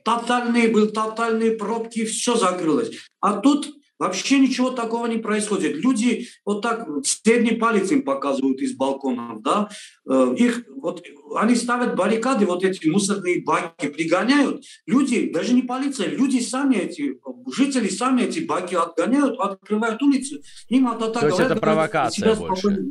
тотальные 0.04 0.70
были, 0.70 0.88
тотальные 0.88 1.52
пробки, 1.52 2.06
все 2.06 2.36
закрылось. 2.36 2.92
А 3.22 3.40
тут 3.40 3.70
Вообще 4.00 4.40
ничего 4.40 4.72
такого 4.72 5.08
не 5.08 5.18
происходит. 5.18 5.76
Люди 5.76 6.30
вот 6.46 6.62
так 6.62 6.88
средний 7.04 7.58
палец 7.58 7.92
им 7.92 8.04
показывают 8.04 8.62
из 8.62 8.74
балконов, 8.74 9.42
да. 9.42 9.70
Э, 10.10 10.34
их 10.38 10.64
вот 10.78 11.04
они 11.36 11.56
ставят 11.56 11.98
баррикады, 11.98 12.46
вот 12.46 12.64
эти 12.64 12.88
мусорные 12.88 13.44
баки 13.44 13.90
пригоняют. 13.90 14.64
Люди, 14.86 15.30
даже 15.30 15.54
не 15.54 15.64
полиция, 15.64 16.08
люди 16.08 16.40
сами 16.40 16.78
эти 16.78 17.20
жители 17.54 17.90
сами 17.90 18.22
эти 18.22 18.40
баки 18.40 18.76
отгоняют, 18.76 19.38
открывают 19.38 20.02
улицы. 20.02 20.42
Им 20.70 20.88
от 20.88 21.00
То 21.00 21.28
есть 21.28 21.40
это 21.40 21.58
провокация 21.58 22.36
больше. 22.36 22.86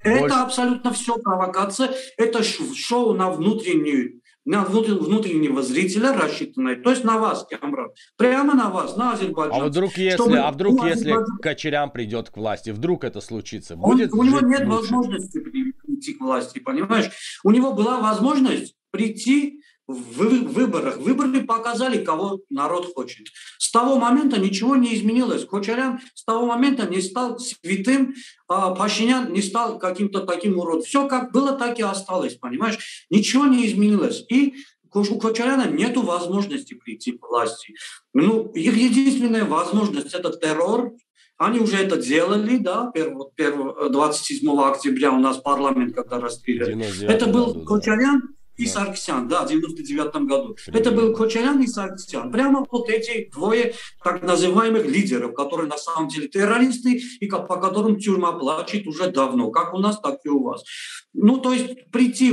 Это 0.00 0.20
больше... 0.20 0.34
абсолютно 0.34 0.92
все 0.92 1.16
провокация. 1.18 1.90
Это 2.16 2.42
шоу 2.42 3.14
на 3.14 3.30
внутреннюю 3.30 4.20
на 4.46 4.64
внутреннего 4.64 5.60
зрителя 5.60 6.14
рассчитанное, 6.14 6.76
то 6.76 6.90
есть 6.90 7.04
на 7.04 7.18
вас, 7.18 7.46
Камран, 7.60 7.90
прямо 8.16 8.54
на 8.54 8.70
вас, 8.70 8.96
на 8.96 9.12
Азербайджан. 9.12 9.60
А 9.60 9.64
вдруг 9.66 9.98
если, 9.98 10.16
чтобы, 10.16 10.38
а 10.38 10.50
вдруг 10.52 10.84
если 10.84 11.10
Азербайджан... 11.10 11.38
Кочерям 11.42 11.90
придет 11.90 12.30
к 12.30 12.36
власти, 12.36 12.70
вдруг 12.70 13.04
это 13.04 13.20
случится, 13.20 13.76
будет 13.76 14.12
Он, 14.12 14.20
У 14.20 14.22
него 14.22 14.40
нет 14.40 14.60
лучше? 14.64 14.82
возможности 14.82 15.40
прийти 15.40 16.14
к 16.14 16.20
власти, 16.20 16.60
понимаешь? 16.60 17.10
У 17.42 17.50
него 17.50 17.72
была 17.72 18.00
возможность 18.00 18.76
прийти 18.92 19.60
в 19.86 20.52
выборах. 20.52 20.98
Выборы 20.98 21.44
показали, 21.44 22.04
кого 22.04 22.40
народ 22.50 22.92
хочет. 22.94 23.28
С 23.58 23.70
того 23.70 23.98
момента 23.98 24.38
ничего 24.38 24.76
не 24.76 24.94
изменилось. 24.94 25.44
Кочарян 25.44 26.00
с 26.14 26.24
того 26.24 26.46
момента 26.46 26.86
не 26.86 27.00
стал 27.00 27.38
святым, 27.38 28.14
а 28.48 28.74
Пашинян 28.74 29.32
не 29.32 29.42
стал 29.42 29.78
каким-то 29.78 30.20
таким 30.20 30.58
уродом. 30.58 30.82
Все 30.82 31.06
как 31.06 31.32
было, 31.32 31.52
так 31.52 31.78
и 31.78 31.82
осталось, 31.82 32.34
понимаешь? 32.34 33.06
Ничего 33.10 33.46
не 33.46 33.66
изменилось. 33.66 34.24
И 34.28 34.54
у 34.92 35.18
Кочаряна 35.18 35.70
нет 35.70 35.96
возможности 35.96 36.74
прийти 36.74 37.12
к 37.12 37.28
власти. 37.28 37.74
Ну, 38.14 38.50
их 38.52 38.76
единственная 38.76 39.44
возможность– 39.44 40.14
это 40.14 40.32
террор, 40.32 40.94
они 41.38 41.60
уже 41.60 41.76
это 41.76 41.98
делали, 41.98 42.56
да, 42.56 42.90
1, 42.94 43.92
27 43.92 44.58
октября 44.58 45.12
у 45.12 45.18
нас 45.18 45.36
парламент 45.36 45.94
когда 45.94 46.18
расстреляли. 46.18 47.04
Это 47.04 47.26
был 47.26 47.52
году, 47.52 47.64
Кочарян, 47.66 48.22
да 48.22 48.35
и 48.56 48.64
да. 48.64 48.70
Сарксян, 48.70 49.28
да, 49.28 49.44
в 49.44 49.48
99 49.48 50.14
году. 50.26 50.54
Примерно. 50.54 50.80
Это 50.80 50.90
был 50.90 51.14
Кочарян 51.14 51.62
и 51.62 51.66
Сарксян. 51.66 52.30
Прямо 52.30 52.66
вот 52.70 52.88
эти 52.88 53.30
двое 53.32 53.74
так 54.02 54.22
называемых 54.22 54.86
лидеров, 54.86 55.34
которые 55.34 55.68
на 55.68 55.78
самом 55.78 56.08
деле 56.08 56.28
террористы 56.28 57.00
и 57.20 57.26
по 57.28 57.56
которым 57.56 57.98
тюрьма 57.98 58.32
плачет 58.32 58.86
уже 58.86 59.10
давно, 59.10 59.50
как 59.50 59.74
у 59.74 59.78
нас, 59.78 60.00
так 60.00 60.18
и 60.24 60.28
у 60.28 60.42
вас. 60.42 60.64
Ну, 61.12 61.38
то 61.38 61.52
есть 61.52 61.90
прийти, 61.90 62.28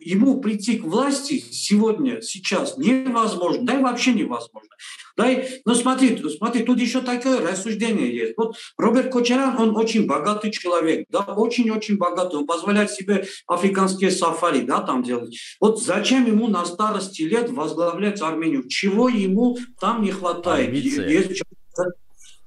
ему 0.00 0.40
прийти 0.40 0.78
к 0.78 0.84
власти 0.84 1.38
сегодня, 1.50 2.20
сейчас 2.22 2.78
невозможно, 2.78 3.66
да 3.66 3.78
и 3.78 3.82
вообще 3.82 4.12
невозможно. 4.12 4.70
Да, 5.16 5.30
и, 5.30 5.60
ну 5.64 5.74
смотри, 5.74 6.22
смотри, 6.36 6.62
тут 6.62 6.78
еще 6.78 7.00
такое 7.00 7.40
рассуждение 7.40 8.14
есть. 8.14 8.34
Вот 8.36 8.56
Роберт 8.76 9.10
Кочарян, 9.10 9.58
он 9.58 9.74
очень 9.74 10.06
богатый 10.06 10.50
человек, 10.50 11.06
да, 11.10 11.20
очень-очень 11.20 11.96
богатый. 11.96 12.36
Он 12.36 12.46
позволяет 12.46 12.90
себе 12.90 13.26
африканские 13.46 14.10
сафари, 14.10 14.60
да, 14.60 14.82
там 14.82 15.02
делать. 15.02 15.34
Вот 15.60 15.82
зачем 15.82 16.26
ему 16.26 16.48
на 16.48 16.64
старости 16.64 17.22
лет 17.22 17.50
возглавлять 17.50 18.20
Армению? 18.20 18.68
Чего 18.68 19.08
ему 19.08 19.58
там 19.80 20.02
не 20.02 20.12
хватает? 20.12 20.70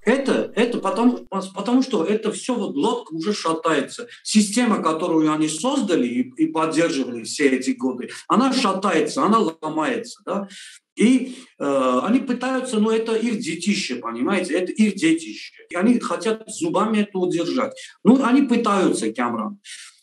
Это, 0.02 0.52
это 0.56 0.80
потому, 0.80 1.28
потому 1.54 1.84
что 1.84 2.06
это 2.06 2.32
все, 2.32 2.56
вот 2.56 2.76
лодка 2.76 3.14
уже 3.14 3.34
шатается. 3.34 4.08
Система, 4.24 4.82
которую 4.82 5.32
они 5.32 5.50
создали 5.50 6.08
и, 6.08 6.22
и 6.38 6.48
поддерживали 6.48 7.24
все 7.24 7.50
эти 7.50 7.72
годы, 7.72 8.10
она 8.28 8.54
шатается, 8.54 9.24
она 9.24 9.40
ломается. 9.40 10.22
Да? 10.26 10.48
И 10.96 11.38
э, 11.60 12.00
они 12.04 12.20
пытаются, 12.20 12.76
но 12.76 12.90
ну, 12.90 12.92
это 12.92 13.14
их 13.14 13.40
детище, 13.40 13.96
понимаете, 13.96 14.54
это 14.56 14.72
их 14.72 14.96
детище. 14.96 15.54
И 15.70 15.76
они 15.76 16.00
хотят 16.00 16.44
зубами 16.48 17.00
это 17.00 17.18
удержать. 17.20 17.74
Ну, 18.04 18.24
они 18.24 18.42
пытаются, 18.42 19.12
Камран. 19.14 19.60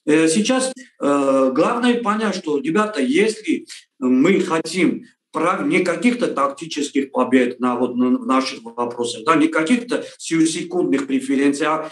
Э, 0.06 0.28
сейчас 0.28 0.72
э, 0.72 1.50
главное 1.52 2.00
понять, 2.00 2.36
что, 2.36 2.58
ребята, 2.58 3.02
если 3.02 3.66
мы 3.98 4.40
хотим 4.40 5.04
прав, 5.32 5.66
не 5.66 5.80
каких-то 5.80 6.28
тактических 6.28 7.10
побед 7.10 7.60
на, 7.60 7.76
вот, 7.76 7.96
на 7.96 8.10
наших 8.10 8.62
вопросах, 8.62 9.24
да, 9.24 9.34
не 9.34 9.48
каких-то 9.48 10.04
секундных 10.18 11.06
преференций, 11.06 11.66
а 11.66 11.90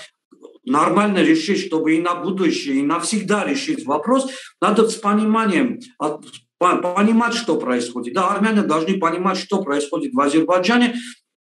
нормально 0.65 1.23
решить, 1.23 1.67
чтобы 1.67 1.97
и 1.97 2.01
на 2.01 2.15
будущее, 2.15 2.77
и 2.77 2.83
навсегда 2.83 3.45
решить 3.45 3.85
вопрос, 3.85 4.31
надо 4.61 4.89
с 4.89 4.95
пониманием 4.95 5.81
понимать, 6.59 7.35
что 7.35 7.59
происходит. 7.59 8.15
Да, 8.15 8.29
армяне 8.29 8.63
должны 8.63 8.99
понимать, 8.99 9.37
что 9.37 9.63
происходит 9.63 10.15
в 10.15 10.21
Азербайджане. 10.21 10.95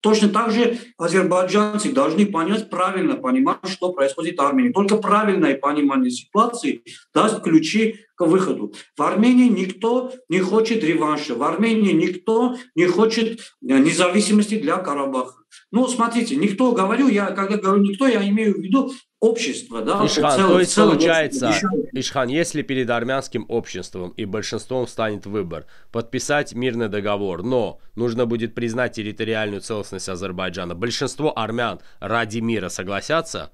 Точно 0.05 0.29
так 0.29 0.51
же 0.51 0.79
азербайджанцы 0.99 1.90
должны 1.90 2.27
понять, 2.27 2.69
правильно 2.69 3.17
понимать, 3.17 3.57
что 3.64 3.90
происходит 3.90 4.37
в 4.37 4.43
Армении. 4.43 4.71
Только 4.71 4.99
правильное 4.99 5.57
понимание 5.57 6.11
ситуации 6.11 6.83
даст 7.14 7.43
ключи 7.43 8.01
к 8.14 8.27
выходу. 8.27 8.75
В 8.99 9.03
Армении 9.03 9.49
никто 9.49 10.12
не 10.29 10.40
хочет 10.40 10.85
реванша. 10.85 11.35
В 11.35 11.43
Армении 11.43 11.93
никто 11.93 12.55
не 12.75 12.85
хочет 12.85 13.40
э, 13.40 13.79
независимости 13.79 14.59
для 14.59 14.77
Карабаха. 14.77 15.38
Ну, 15.71 15.88
смотрите, 15.88 16.37
никто, 16.37 16.73
говорю, 16.73 17.09
я 17.09 17.31
когда 17.31 17.57
говорю 17.57 17.83
никто, 17.85 18.07
я 18.07 18.29
имею 18.29 18.57
в 18.57 18.59
виду 18.59 18.93
общество, 19.24 19.80
да. 19.80 20.04
Ишхан, 20.04 20.37
цел, 20.38 20.48
то 20.48 20.60
есть 20.60 20.76
получается, 20.76 21.46
еще... 21.48 21.68
Ишхан, 21.92 22.28
если 22.28 22.62
перед 22.62 22.90
армянским 22.90 23.46
обществом 23.48 24.10
и 24.10 24.24
большинством 24.24 24.87
станет 24.87 25.26
выбор 25.26 25.66
подписать 25.90 26.54
мирный 26.54 26.88
договор, 26.88 27.42
но 27.42 27.80
нужно 27.94 28.26
будет 28.26 28.54
признать 28.54 28.92
территориальную 28.92 29.60
целостность 29.60 30.08
Азербайджана, 30.08 30.74
большинство 30.74 31.37
армян 31.37 31.80
ради 32.00 32.38
мира 32.38 32.68
согласятся? 32.68 33.50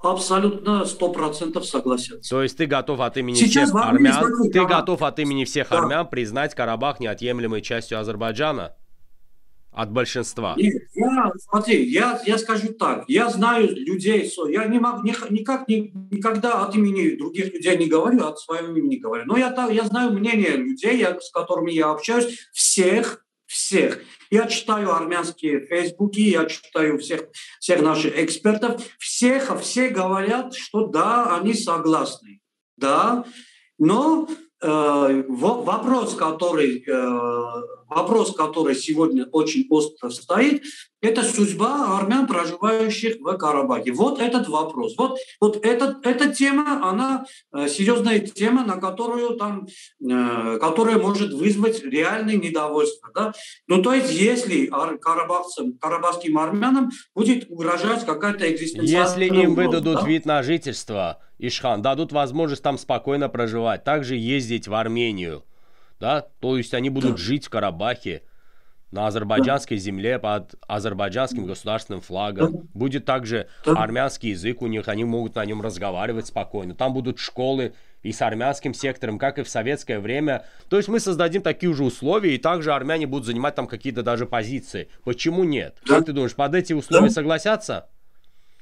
Абсолютно 0.00 0.84
сто 0.84 1.08
процентов 1.08 1.66
согласятся. 1.66 2.30
То 2.30 2.42
есть 2.42 2.56
ты 2.56 2.66
готов 2.66 3.00
от 3.00 3.16
имени 3.16 3.34
Сейчас 3.34 3.70
всех 3.70 3.82
армян, 3.82 4.50
ты 4.52 4.64
готов 4.64 5.02
от 5.02 5.18
имени 5.18 5.44
всех 5.44 5.70
да. 5.70 5.78
армян 5.78 6.06
признать 6.06 6.54
Карабах 6.54 7.00
неотъемлемой 7.00 7.62
частью 7.62 7.98
Азербайджана? 7.98 8.76
От 9.78 9.92
большинства? 9.92 10.56
Я, 10.56 11.32
смотри, 11.48 11.84
я, 11.84 12.20
я 12.26 12.36
скажу 12.38 12.72
так, 12.72 13.04
я 13.06 13.30
знаю 13.30 13.68
людей, 13.76 14.28
я 14.48 14.64
не 14.66 14.80
могу, 14.80 15.06
никак, 15.06 15.68
не, 15.68 15.92
никогда 16.10 16.64
от 16.64 16.74
имени 16.74 17.16
других 17.16 17.54
людей 17.54 17.76
не 17.76 17.86
говорю, 17.86 18.26
от 18.26 18.40
своего 18.40 18.76
имени 18.76 18.96
говорю, 18.96 19.24
но 19.26 19.36
я, 19.38 19.54
я 19.70 19.84
знаю 19.84 20.12
мнение 20.12 20.56
людей, 20.56 20.98
я, 20.98 21.20
с 21.20 21.30
которыми 21.30 21.70
я 21.70 21.90
общаюсь, 21.90 22.48
всех, 22.52 23.24
всех. 23.46 24.00
Я 24.30 24.46
читаю 24.46 24.92
армянские 24.92 25.64
фейсбуки, 25.64 26.22
я 26.22 26.46
читаю 26.46 26.98
всех, 26.98 27.28
всех 27.60 27.80
наших 27.80 28.18
экспертов, 28.18 28.82
всех, 28.98 29.60
все 29.60 29.90
говорят, 29.90 30.54
что 30.54 30.88
да, 30.88 31.36
они 31.36 31.54
согласны, 31.54 32.40
да, 32.76 33.24
но 33.78 34.28
э, 34.60 35.24
вопрос, 35.28 36.16
который 36.16 36.82
э, 36.84 37.77
вопрос, 37.88 38.34
который 38.34 38.74
сегодня 38.74 39.26
очень 39.32 39.66
остро 39.70 40.10
стоит, 40.10 40.62
это 41.00 41.22
судьба 41.22 41.98
армян, 41.98 42.26
проживающих 42.26 43.16
в 43.20 43.36
Карабахе. 43.36 43.92
Вот 43.92 44.20
этот 44.20 44.48
вопрос. 44.48 44.94
Вот, 44.98 45.18
вот 45.40 45.64
этот, 45.64 46.04
эта 46.04 46.34
тема, 46.34 46.88
она 46.88 47.24
э, 47.52 47.68
серьезная 47.68 48.18
тема, 48.18 48.64
на 48.64 48.76
которую 48.76 49.36
там, 49.36 49.68
э, 50.00 50.58
которая 50.60 50.98
может 50.98 51.32
вызвать 51.32 51.84
реальное 51.84 52.36
недовольство. 52.36 53.10
Да? 53.14 53.32
Ну, 53.68 53.80
то 53.80 53.92
есть, 53.92 54.12
если 54.12 54.66
карабахцам, 55.00 55.74
карабахским 55.78 56.36
армянам 56.36 56.90
будет 57.14 57.48
угрожать 57.48 58.04
какая-то 58.04 58.52
экзистенциальная 58.52 59.08
Если 59.08 59.42
им 59.42 59.54
выдадут 59.54 60.00
да? 60.00 60.06
вид 60.06 60.26
на 60.26 60.42
жительство, 60.42 61.22
Ишхан, 61.38 61.80
дадут 61.80 62.10
возможность 62.10 62.64
там 62.64 62.76
спокойно 62.76 63.28
проживать, 63.28 63.84
также 63.84 64.16
ездить 64.16 64.66
в 64.66 64.74
Армению– 64.74 65.44
да, 66.00 66.26
то 66.40 66.56
есть 66.56 66.74
они 66.74 66.90
будут 66.90 67.12
да. 67.12 67.16
жить 67.16 67.46
в 67.46 67.50
Карабахе, 67.50 68.22
на 68.90 69.06
азербайджанской 69.06 69.76
да. 69.76 69.82
земле 69.82 70.18
под 70.18 70.54
азербайджанским 70.66 71.44
государственным 71.46 72.00
флагом. 72.00 72.52
Да. 72.52 72.58
Будет 72.74 73.04
также 73.04 73.48
да. 73.64 73.72
армянский 73.72 74.30
язык 74.30 74.62
у 74.62 74.66
них, 74.66 74.88
они 74.88 75.04
могут 75.04 75.34
на 75.34 75.44
нем 75.44 75.60
разговаривать 75.60 76.26
спокойно. 76.26 76.74
Там 76.74 76.94
будут 76.94 77.18
школы 77.18 77.74
и 78.02 78.12
с 78.12 78.22
армянским 78.22 78.74
сектором, 78.74 79.18
как 79.18 79.38
и 79.38 79.42
в 79.42 79.48
советское 79.48 79.98
время. 79.98 80.46
То 80.68 80.76
есть 80.76 80.88
мы 80.88 81.00
создадим 81.00 81.42
такие 81.42 81.74
же 81.74 81.84
условия, 81.84 82.34
и 82.34 82.38
также 82.38 82.72
армяне 82.72 83.06
будут 83.06 83.26
занимать 83.26 83.54
там 83.54 83.66
какие-то 83.66 84.02
даже 84.02 84.24
позиции. 84.26 84.88
Почему 85.04 85.44
нет? 85.44 85.76
Да. 85.86 85.96
Как 85.96 86.06
ты 86.06 86.12
думаешь, 86.12 86.34
под 86.34 86.54
эти 86.54 86.72
условия 86.72 87.08
да. 87.08 87.14
согласятся? 87.14 87.88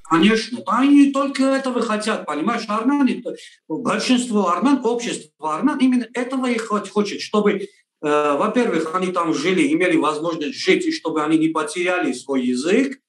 Конечно, 0.09 0.62
они 0.66 1.11
только 1.11 1.42
этого 1.42 1.81
хотят, 1.81 2.27
понимаешь, 2.27 2.64
армяне, 2.69 3.23
большинство 3.69 4.49
армян, 4.49 4.81
общество 4.85 5.57
армян 5.57 5.79
именно 5.79 6.07
этого 6.14 6.47
и 6.47 6.57
хочет, 6.59 7.21
чтобы 7.21 7.66
Э, 8.03 8.37
во-первых, 8.37 8.95
они 8.95 9.09
там 9.09 9.33
жили, 9.35 9.73
имели 9.73 9.97
возможность 9.97 10.59
жить, 10.59 10.87
и 10.87 10.92
чтобы 10.92 11.25
они 11.25 11.38
не 11.38 11.49
потеряли 11.49 12.12
свой 12.12 12.42
язык, 12.42 13.01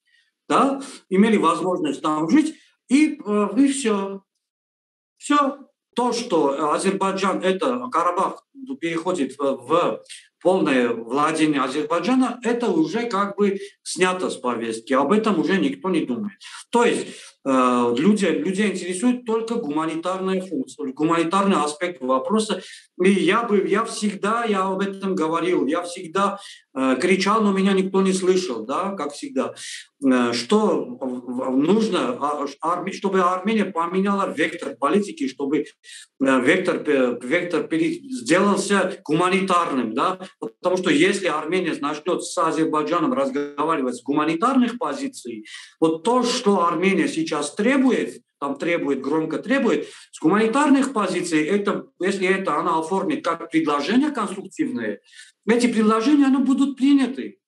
да, 0.48 0.82
имели 1.10 1.38
возможность 1.38 2.02
там 2.02 2.30
жить, 2.30 2.56
и, 2.88 3.20
э, 3.24 3.50
и 3.58 3.68
все. 3.68 4.24
Все. 5.18 5.60
То, 5.96 6.14
что 6.14 6.74
Азербайджан, 6.74 7.42
это 7.42 7.90
Карабах 7.92 8.46
переходит 8.80 9.38
в, 9.38 9.42
в 9.42 10.04
полное 10.48 10.88
владение 10.94 11.60
Азербайджана, 11.60 12.40
это 12.42 12.68
уже 12.68 13.10
как 13.10 13.36
бы 13.36 13.60
снято 13.84 14.30
с 14.30 14.38
повестки. 14.38 14.94
Об 14.94 15.12
этом 15.12 15.42
уже 15.42 15.58
никто 15.58 15.90
не 15.90 16.06
думает. 16.06 16.40
То 16.70 16.86
есть 16.86 17.06
э, 17.46 17.96
люди, 17.98 18.28
людей 18.28 18.72
интересует 18.72 19.26
только 19.26 19.56
гуманитарная 19.56 20.40
функция, 20.40 20.94
гуманитарный 20.94 21.58
аспект 21.58 22.02
вопроса. 22.02 22.62
И 23.04 23.10
я 23.10 23.44
бы, 23.44 23.68
я 23.68 23.84
всегда, 23.84 24.46
я 24.46 24.64
об 24.64 24.80
этом 24.80 25.16
говорил, 25.16 25.68
я 25.68 25.84
всегда 25.84 26.40
э, 26.74 26.96
кричал, 27.00 27.42
но 27.42 27.52
меня 27.52 27.74
никто 27.74 28.02
не 28.02 28.14
слышал, 28.14 28.66
да, 28.66 28.92
как 28.96 29.12
всегда. 29.12 29.54
Э, 30.04 30.34
что 30.34 30.86
нужно, 30.86 32.18
а, 32.20 32.48
чтобы 32.92 33.22
Армения 33.22 33.66
поменяла 33.66 34.32
вектор 34.32 34.76
политики, 34.76 35.28
чтобы 35.28 35.60
э, 35.60 35.66
вектор, 36.20 36.78
вектор 37.22 37.68
сделался 37.72 39.00
гуманитарным, 39.04 39.94
да, 39.94 40.20
потому 40.40 40.78
что 40.78 40.90
если 40.90 41.28
Армения 41.28 41.74
начнет 41.80 42.24
с 42.24 42.38
Азербайджаном 42.38 43.14
разговаривать 43.14 43.96
с 43.96 44.04
гуманитарных 44.04 44.78
позиций, 44.78 45.46
вот 45.80 46.04
то, 46.04 46.24
что 46.24 46.66
Армения 46.66 47.08
сейчас 47.08 47.56
требует, 47.56 48.22
там 48.40 48.58
требует, 48.58 49.02
громко 49.02 49.40
требует, 49.40 49.88
с 50.12 50.20
гуманитарных 50.22 50.94
позиций, 50.94 51.44
это, 51.46 51.88
если 52.00 52.28
это 52.28 52.58
она 52.58 52.80
оформит 52.80 53.24
как 53.24 53.50
предложение 53.50 54.12
конструктивное, 54.12 55.02
эти 55.48 55.68
предложения 55.68 56.26
они 56.26 56.38
будут 56.38 56.78
приняты. 56.78 57.40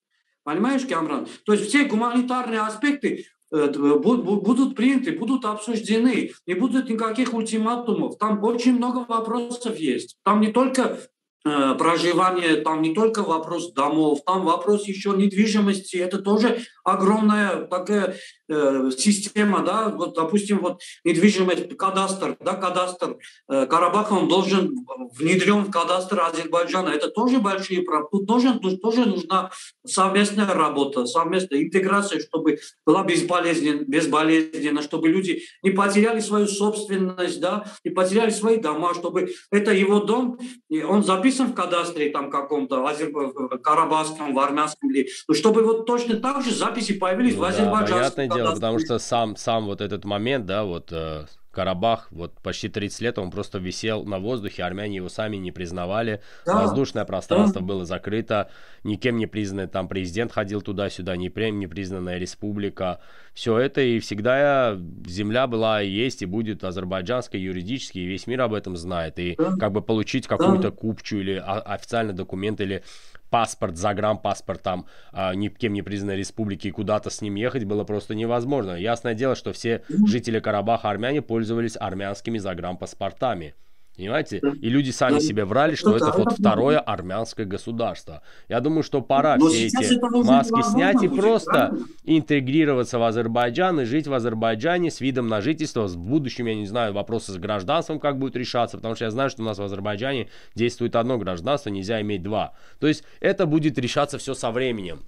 Понимаешь, 0.43 0.86
Камран? 0.86 1.28
То 1.45 1.54
есть 1.54 1.67
все 1.67 1.84
гуманитарные 1.84 2.62
аспекты 2.62 3.25
э, 3.52 3.67
будут 3.67 4.75
приняты, 4.75 5.12
будут 5.12 5.45
обсуждены, 5.45 6.32
не 6.47 6.54
будет 6.56 6.89
никаких 6.89 7.34
ультиматумов. 7.34 8.17
Там 8.17 8.43
очень 8.43 8.78
много 8.78 9.06
вопросов 9.08 9.78
есть. 9.78 10.17
Там 10.23 10.41
не 10.41 10.52
только 10.52 10.97
Э, 11.45 11.73
проживание, 11.78 12.58
там 12.58 12.82
не 12.82 12.93
только 12.93 13.23
вопрос 13.23 13.71
домов, 13.71 14.19
там 14.25 14.43
вопрос 14.43 14.86
еще 14.86 15.12
недвижимости, 15.12 15.95
это 15.95 16.17
тоже 16.19 16.63
огромная 16.93 17.65
такая 17.65 18.15
э, 18.47 18.91
система, 18.97 19.63
да, 19.63 19.89
вот, 19.89 20.15
допустим, 20.15 20.60
вот 20.60 20.82
недвижимость, 21.04 21.75
кадастр, 21.78 22.38
да, 22.39 22.54
кадастр 22.56 23.17
э, 23.49 23.65
Карабаха, 23.65 24.13
он 24.13 24.28
должен 24.28 24.75
внедрен 25.17 25.63
в 25.65 25.71
кадастр 25.71 26.21
Азербайджана, 26.21 26.89
это 26.89 27.10
тоже 27.10 27.39
большие 27.39 27.82
проблемы, 27.82 28.10
тут 28.12 28.28
тоже, 28.28 28.60
тоже 28.82 29.06
нужна 29.06 29.52
совместная 29.86 30.54
работа, 30.54 31.06
совместная 31.06 31.63
интеграция, 31.63 32.19
чтобы 32.19 32.60
была 32.86 33.04
безболезненно, 33.04 33.84
безболезненно, 33.86 34.82
чтобы 34.82 35.10
люди 35.10 35.43
не 35.63 35.71
потеряли 35.71 36.19
свою 36.19 36.47
собственность, 36.47 37.39
да, 37.39 37.65
не 37.84 37.91
потеряли 37.91 38.30
свои 38.32 38.58
дома, 38.58 38.93
чтобы 38.93 39.34
это 39.52 39.71
его 39.71 39.99
дом, 39.99 40.39
он 40.88 41.04
записан 41.04 41.47
в 41.47 41.54
кадастре 41.54 42.10
там 42.10 42.30
каком-то, 42.30 42.80
в 42.80 43.58
карабахском, 43.60 44.34
в 44.34 44.39
армянском 44.39 44.91
или, 44.91 45.10
ну, 45.28 45.34
чтобы 45.34 45.63
вот 45.63 45.86
точно 45.86 46.17
так 46.17 46.43
же 46.43 46.54
записи 46.80 46.98
появились 46.98 47.36
ну, 47.36 47.42
в 47.42 47.44
азербайджанском 47.46 47.98
да, 47.98 48.10
понятное 48.10 48.28
дело, 48.28 48.56
потому 48.56 48.80
что 48.80 49.00
сам, 49.00 49.36
сам 49.36 49.65
вот 49.65 49.82
этот 49.82 50.06
момент, 50.06 50.46
да, 50.46 50.63
вот 50.63 50.89
э, 50.92 51.26
Карабах, 51.52 52.08
вот 52.12 52.34
почти 52.42 52.70
30 52.70 53.02
лет 53.02 53.20
он 53.20 53.32
просто 53.32 53.60
висел 53.60 54.04
на 54.06 54.20
воздухе, 54.20 54.63
армяне 54.63 54.98
его 54.98 55.10
сами 55.10 55.38
не 55.38 55.52
признавали, 55.52 56.22
да. 56.46 56.62
воздушное 56.62 57.06
пространство 57.06 57.62
да. 57.62 57.68
было 57.68 57.86
закрыто, 57.86 58.50
никем 58.84 59.18
не 59.18 59.28
признанный 59.28 59.68
там 59.68 59.88
президент 59.88 60.32
ходил 60.32 60.62
туда-сюда, 60.62 61.15
не 61.15 61.30
признанная 61.30 62.18
республика, 62.18 63.00
все 63.39 63.58
это 63.58 63.80
и 63.80 63.99
всегда 63.99 64.78
земля 65.08 65.47
была 65.47 65.82
и 65.82 65.89
есть 65.89 66.21
и 66.21 66.25
будет 66.25 66.65
азербайджанской 66.65 67.39
юридически, 67.39 67.99
и 67.99 68.06
весь 68.06 68.28
мир 68.28 68.41
об 68.41 68.54
этом 68.54 68.75
знает, 68.75 69.17
и 69.17 69.36
да. 69.38 69.54
как 69.58 69.71
бы 69.71 69.82
получить 69.82 70.28
какую-то 70.28 70.71
купчу 70.71 71.19
или 71.19 71.41
официальный 71.45 72.13
документ 72.13 72.60
или 72.60 72.84
паспорт, 73.30 73.78
загранпаспорт 73.78 74.62
там 74.62 74.88
а, 75.13 75.34
никем 75.36 75.71
не 75.71 75.82
признанной 75.82 76.17
республики 76.17 76.67
и 76.67 76.71
куда-то 76.71 77.10
с 77.10 77.21
ним 77.21 77.36
ехать 77.36 77.63
было 77.63 77.86
просто 77.86 78.13
невозможно. 78.13 78.71
Ясное 78.71 79.13
дело, 79.13 79.36
что 79.36 79.54
все 79.54 79.84
жители 79.88 80.41
Карабаха 80.41 80.89
армяне 80.89 81.21
пользовались 81.21 81.78
армянскими 81.80 82.39
загранпаспортами. 82.39 83.56
Понимаете? 84.00 84.42
И 84.62 84.70
люди 84.70 84.92
сами 84.92 85.20
себе 85.20 85.44
врали, 85.44 85.76
что 85.76 85.94
это 85.94 86.14
вот 86.16 86.32
второе 86.32 86.80
армянское 86.80 87.46
государство. 87.46 88.22
Я 88.48 88.62
думаю, 88.62 88.82
что 88.82 89.02
пора 89.02 89.36
Но 89.36 89.50
все 89.50 89.68
эти 89.68 90.26
маски 90.26 90.62
снять 90.72 91.04
и 91.04 91.10
просто 91.10 91.76
интегрироваться 92.06 92.98
в 92.98 93.04
Азербайджан 93.04 93.82
и 93.82 93.84
жить 93.84 94.08
в 94.08 94.14
Азербайджане 94.14 94.90
с 94.90 95.02
видом 95.02 95.28
на 95.28 95.42
жительство. 95.42 95.86
В 95.86 95.98
будущем, 95.98 96.46
я 96.46 96.56
не 96.56 96.66
знаю, 96.66 96.94
вопросы 96.94 97.34
с 97.34 97.36
гражданством 97.36 98.00
как 98.00 98.18
будут 98.18 98.38
решаться, 98.38 98.78
потому 98.78 98.96
что 98.96 99.04
я 99.04 99.12
знаю, 99.12 99.30
что 99.30 99.42
у 99.42 99.46
нас 99.46 99.58
в 99.58 99.64
Азербайджане 99.64 100.30
действует 100.56 100.96
одно 100.96 101.18
гражданство, 101.18 101.70
нельзя 101.70 102.00
иметь 102.00 102.24
два. 102.24 102.54
То 102.80 102.88
есть 102.88 103.04
это 103.20 103.48
будет 103.48 103.78
решаться 103.78 104.18
все 104.18 104.34
со 104.34 104.52
временем. 104.52 105.02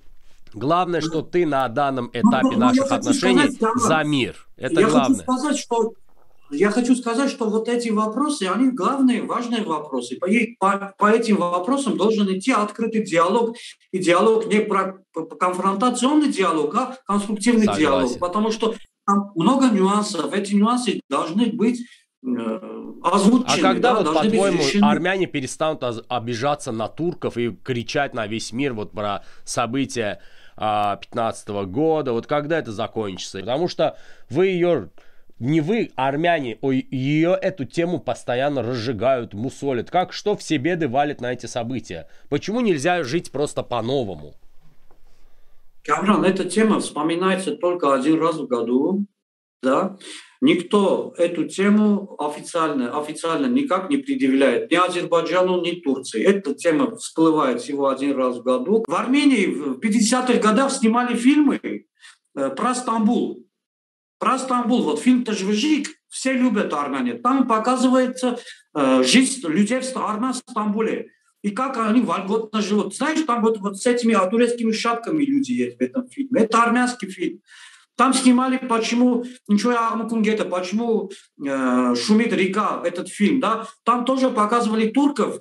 Главное, 0.54 1.00
что 1.00 1.22
ты 1.22 1.46
на 1.46 1.66
данном 1.70 2.10
этапе 2.12 2.50
ну, 2.52 2.58
наших 2.58 2.92
отношений 2.92 3.52
сказать, 3.52 3.82
за 3.82 4.04
мир. 4.04 4.36
Это 4.58 4.82
я 4.82 4.90
главное. 4.90 5.20
хочу 5.20 5.22
сказать, 5.22 5.58
что 5.58 5.94
я 6.52 6.70
хочу 6.70 6.96
сказать, 6.96 7.30
что 7.30 7.50
вот 7.50 7.68
эти 7.68 7.90
вопросы, 7.90 8.44
они 8.44 8.72
главные, 8.72 9.24
важные 9.24 9.64
вопросы. 9.64 10.18
По, 10.18 10.28
по, 10.60 10.94
по 10.98 11.10
этим 11.10 11.38
вопросам 11.38 11.98
должен 11.98 12.28
идти 12.36 12.52
открытый 12.52 13.04
диалог. 13.04 13.56
И 13.92 14.00
диалог 14.00 14.48
не 14.48 14.60
про 14.60 15.00
конфронтационный 15.40 16.32
диалог, 16.32 16.76
а 16.76 16.98
конструктивный 17.06 17.66
Согласен. 17.66 17.82
диалог. 17.82 18.20
Потому 18.20 18.52
что 18.52 18.76
там 19.06 19.32
много 19.36 19.70
нюансов. 19.70 20.34
Эти 20.34 20.54
нюансы 20.54 21.02
должны 21.10 21.48
быть 21.48 21.82
э, 22.24 22.84
озвучены. 23.04 23.46
А 23.48 23.62
когда 23.62 23.94
да, 23.94 24.02
вот, 24.02 24.14
по-твоему, 24.14 24.62
армяне 24.82 25.28
перестанут 25.28 25.84
обижаться 26.08 26.72
на 26.72 26.88
турков 26.88 27.38
и 27.38 27.52
кричать 27.52 28.14
на 28.14 28.28
весь 28.28 28.52
мир 28.52 28.74
вот 28.74 28.92
про 28.92 29.24
события 29.44 30.22
15 30.56 31.50
а, 31.50 31.66
года, 31.66 32.14
вот 32.14 32.28
когда 32.28 32.60
это 32.60 32.72
закончится? 32.72 33.40
Потому 33.40 33.68
что 33.68 33.98
вы 34.30 34.48
ее 34.48 34.90
не 35.42 35.60
вы, 35.60 35.92
а 35.96 36.08
армяне, 36.08 36.58
ее 36.62 37.38
эту 37.42 37.66
тему 37.66 38.00
постоянно 38.00 38.62
разжигают, 38.62 39.34
мусолят. 39.34 39.90
Как 39.90 40.14
что 40.14 40.38
все 40.38 40.58
беды 40.58 40.88
валят 40.88 41.20
на 41.20 41.34
эти 41.34 41.48
события? 41.48 42.08
Почему 42.30 42.62
нельзя 42.62 43.04
жить 43.04 43.32
просто 43.32 43.64
по-новому? 43.64 44.36
Камран, 45.84 46.24
эта 46.26 46.46
тема 46.46 46.80
вспоминается 46.80 47.56
только 47.56 47.96
один 47.96 48.20
раз 48.20 48.36
в 48.36 48.46
году. 48.46 49.06
Да? 49.64 49.98
Никто 50.42 51.14
эту 51.18 51.48
тему 51.48 52.16
официально, 52.20 53.00
официально 53.00 53.48
никак 53.48 53.90
не 53.90 53.98
предъявляет. 53.98 54.70
Ни 54.70 54.76
Азербайджану, 54.76 55.62
ни 55.62 55.72
Турции. 55.82 56.24
Эта 56.24 56.54
тема 56.54 56.96
всплывает 56.96 57.62
всего 57.62 57.90
один 57.90 58.16
раз 58.16 58.38
в 58.38 58.44
году. 58.44 58.84
В 58.88 58.94
Армении 58.94 59.48
в 59.48 59.80
50-х 59.80 60.40
годах 60.40 60.72
снимали 60.72 61.16
фильмы 61.16 61.60
э, 61.64 62.50
про 62.52 62.76
Стамбул. 62.76 63.46
Про 64.22 64.38
Стамбул, 64.38 64.84
вот 64.84 65.00
фильм 65.00 65.24
«Тажвижик», 65.24 65.88
все 66.08 66.34
любят 66.34 66.72
армяне. 66.76 67.16
Там 67.16 67.48
показывается 67.48 68.38
э, 68.76 69.04
жизнь 69.04 69.42
людей 69.48 69.82
в 69.82 69.98
армянском 69.98 70.52
Стамбуле. 70.52 71.08
И 71.42 71.50
как 71.50 71.76
они 71.78 72.02
вольготно 72.02 72.62
живут. 72.62 72.96
Знаешь, 72.96 73.22
там 73.26 73.42
вот, 73.42 73.58
вот 73.58 73.80
с 73.80 73.88
этими 73.88 74.16
турецкими 74.30 74.74
шапками 74.74 75.24
люди 75.24 75.54
есть 75.54 75.78
в 75.80 75.82
этом 75.82 76.08
фильме. 76.08 76.42
Это 76.42 76.62
армянский 76.62 77.10
фильм. 77.10 77.40
Там 77.96 78.14
снимали, 78.14 78.58
почему, 78.58 79.26
ничего 79.48 79.72
я 79.72 79.90
Амукунгета, 79.90 80.46
почему 80.46 81.10
э, 81.44 81.96
шумит 81.96 82.32
река, 82.32 82.80
этот 82.86 83.10
фильм, 83.10 83.40
да. 83.40 83.66
Там 83.84 84.06
тоже 84.06 84.30
показывали 84.30 84.90
турков, 84.90 85.40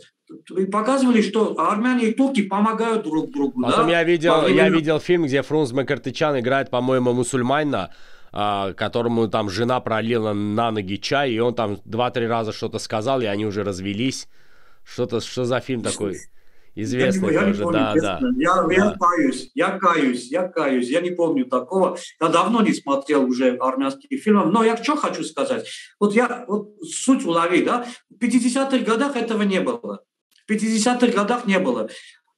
и 0.57 0.65
показывали, 0.65 1.21
что 1.21 1.55
армяне 1.59 2.07
и 2.07 2.15
турки 2.15 2.43
помогают 2.43 3.03
друг 3.03 3.31
другу. 3.31 3.61
Потом 3.63 3.89
да? 3.89 3.93
я 3.93 4.05
видел, 4.05 4.47
я 4.47 4.71
видел 4.71 5.01
фильм, 5.01 5.25
где 5.25 5.43
Фрунз 5.43 5.73
Макартычан 5.73 6.39
играет, 6.41 6.71
по-моему, 6.71 7.13
мусульманина, 7.13 7.79
а, 7.83 7.91
которому 8.33 9.29
там 9.29 9.51
жена 9.51 9.81
пролила 9.81 10.33
на 10.33 10.71
ноги 10.71 10.97
чай, 10.97 11.33
и 11.33 11.39
он 11.39 11.55
там 11.55 11.79
два-три 11.85 12.27
раза 12.27 12.53
что-то 12.53 12.79
сказал, 12.79 13.21
и 13.21 13.27
они 13.27 13.47
уже 13.47 13.65
развелись. 13.65 14.29
Что-то, 14.85 15.21
что 15.21 15.45
за 15.45 15.61
фильм 15.61 15.83
такой? 15.83 16.17
Известный 16.75 17.33
я 17.33 17.41
тоже, 17.41 17.63
помню, 17.65 17.79
да, 17.79 17.95
да. 17.95 18.21
Я, 18.37 18.63
да. 18.63 18.73
я 18.73 18.97
каюсь, 18.99 19.51
я 19.55 19.79
каюсь, 19.79 20.31
я 20.31 20.49
каюсь. 20.49 20.89
Я 20.89 21.01
не 21.01 21.11
помню 21.11 21.45
такого. 21.47 21.99
Я 22.21 22.29
давно 22.29 22.63
не 22.63 22.73
смотрел 22.73 23.25
уже 23.25 23.57
армянских 23.57 24.21
фильмов. 24.23 24.53
Но 24.53 24.63
я 24.63 24.77
что 24.77 24.97
хочу 24.97 25.25
сказать. 25.25 25.67
Вот 25.99 26.15
я 26.15 26.45
вот 26.47 26.71
суть 26.83 27.25
улови, 27.25 27.65
да. 27.65 27.87
В 28.09 28.25
50-х 28.25 28.79
годах 28.79 29.17
этого 29.17 29.43
не 29.43 29.61
было. 29.61 30.01
В 30.47 30.51
50-х 30.51 31.09
годах 31.09 31.47
не 31.47 31.59
было. 31.59 31.91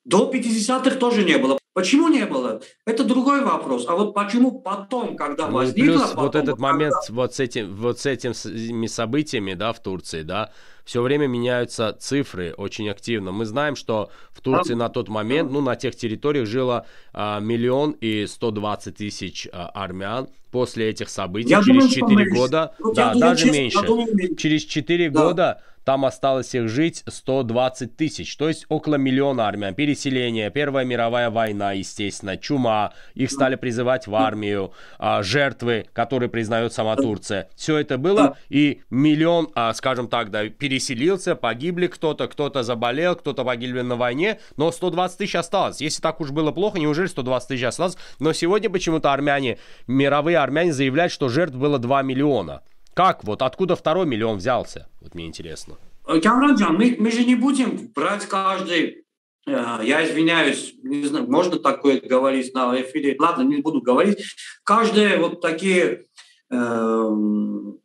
До 0.05 0.31
50-х 0.33 0.97
тоже 0.97 1.25
не 1.25 1.37
было. 1.37 1.59
Почему 1.75 2.09
не 2.09 2.27
было? 2.27 2.61
Это 2.85 3.03
другой 3.05 3.43
вопрос. 3.45 3.87
А 3.89 3.95
вот 3.97 4.13
почему 4.15 4.61
потом, 4.61 5.17
когда 5.17 5.47
Ну, 5.49 5.55
возникло... 5.55 5.93
плюс 5.93 6.03
потом, 6.11 6.25
вот 6.25 6.35
этот 6.35 6.51
когда- 6.57 6.63
момент 6.73 6.95
вот 7.09 7.35
с 7.35 7.41
этим 7.41 7.75
вот 7.75 7.99
с 7.99 8.07
этими 8.07 8.87
событиями, 8.87 9.55
да, 9.55 9.73
в 9.73 9.81
Турции, 9.83 10.23
да, 10.23 10.51
все 10.85 11.01
время 11.01 11.27
меняются 11.29 11.97
цифры 11.99 12.53
очень 12.57 12.91
активно. 12.91 13.33
Мы 13.33 13.47
знаем, 13.47 13.77
что 13.77 14.11
в 14.33 14.41
Турции 14.43 14.75
на 14.75 14.89
тот 14.91 15.09
момент, 15.09 15.51
ну, 15.51 15.61
на 15.63 15.77
тех 15.77 15.97
территориях 15.97 16.47
жило 16.47 16.85
а, 17.15 17.41
миллион 17.41 17.93
и 18.01 18.27
120 18.27 18.97
тысяч 18.97 19.49
а, 19.53 19.69
армян. 19.69 20.29
После 20.51 20.91
этих 20.91 21.09
событий, 21.09 21.49
Я 21.49 21.63
через 21.63 21.69
думаю, 21.69 21.91
что 21.91 22.01
4 22.01 22.17
меньше. 22.17 22.35
года, 22.37 22.75
Вот 22.79 22.95
да, 22.95 23.13
думаю, 23.15 23.21
даже 23.31 23.47
я 23.47 23.53
меньше. 23.53 23.87
думаю, 23.87 24.15
меньше. 24.15 24.35
Через 24.37 24.65
4 24.65 25.09
Да. 25.09 25.25
года 25.25 25.63
там 25.85 26.05
осталось 26.05 26.55
их 26.55 26.69
жить 26.69 27.03
120 27.07 27.97
тысяч, 27.97 28.37
то 28.37 28.49
есть 28.49 28.67
около 28.69 28.97
миллиона 28.97 29.49
армян. 29.49 29.75
Переселение, 29.75 30.51
Первая 30.51 30.85
мировая 30.85 31.31
война, 31.31 31.73
естественно, 31.73 32.37
чума, 32.37 32.93
их 33.15 33.31
стали 33.31 33.57
призывать 33.57 34.07
в 34.07 34.15
армию, 34.15 34.73
а, 34.99 35.23
жертвы, 35.23 35.87
которые 35.93 36.29
признает 36.29 36.73
сама 36.73 36.97
Турция. 36.97 37.49
Все 37.57 37.79
это 37.79 37.99
было, 37.99 38.37
и 38.49 38.83
миллион, 38.91 39.49
а, 39.55 39.73
скажем 39.75 40.09
так, 40.09 40.31
да, 40.31 40.49
переселился, 40.49 41.35
погибли 41.35 41.87
кто-то, 41.87 42.29
кто-то 42.29 42.63
заболел, 42.63 43.17
кто-то 43.17 43.45
погибли 43.45 43.81
на 43.81 43.97
войне, 43.97 44.39
но 44.57 44.71
120 44.71 45.19
тысяч 45.19 45.35
осталось. 45.35 45.81
Если 45.81 46.01
так 46.01 46.21
уж 46.21 46.31
было 46.31 46.53
плохо, 46.53 46.79
неужели 46.79 47.07
120 47.07 47.49
тысяч 47.49 47.65
осталось? 47.65 47.97
Но 48.19 48.33
сегодня 48.33 48.71
почему-то 48.71 49.13
армяне, 49.13 49.59
мировые 49.87 50.39
армяне 50.39 50.73
заявляют, 50.73 51.13
что 51.13 51.29
жертв 51.29 51.55
было 51.57 51.79
2 51.79 52.03
миллиона. 52.03 52.63
Как 52.95 53.25
вот, 53.25 53.43
откуда 53.43 53.75
второй 53.77 54.07
миллион 54.07 54.37
взялся? 54.39 54.89
Вот 55.01 55.15
мне 55.15 55.27
интересно. 55.27 55.77
Камранджан, 56.05 56.75
мы, 56.77 56.97
мы 56.99 57.11
же 57.11 57.25
не 57.25 57.35
будем 57.35 57.91
брать 57.95 58.27
каждый... 58.27 59.05
э, 59.47 59.81
Я 59.83 60.05
извиняюсь, 60.05 60.75
не 60.83 61.07
знаю, 61.07 61.31
можно 61.31 61.59
такое 61.59 62.01
говорить 62.01 62.53
на 62.55 62.81
эфире? 62.83 63.17
Ладно, 63.19 63.43
не 63.43 63.63
буду 63.63 63.81
говорить. 63.81 64.19
Каждые 64.65 65.17
вот 65.19 65.41
такие 65.41 66.07
эм, 66.51 67.79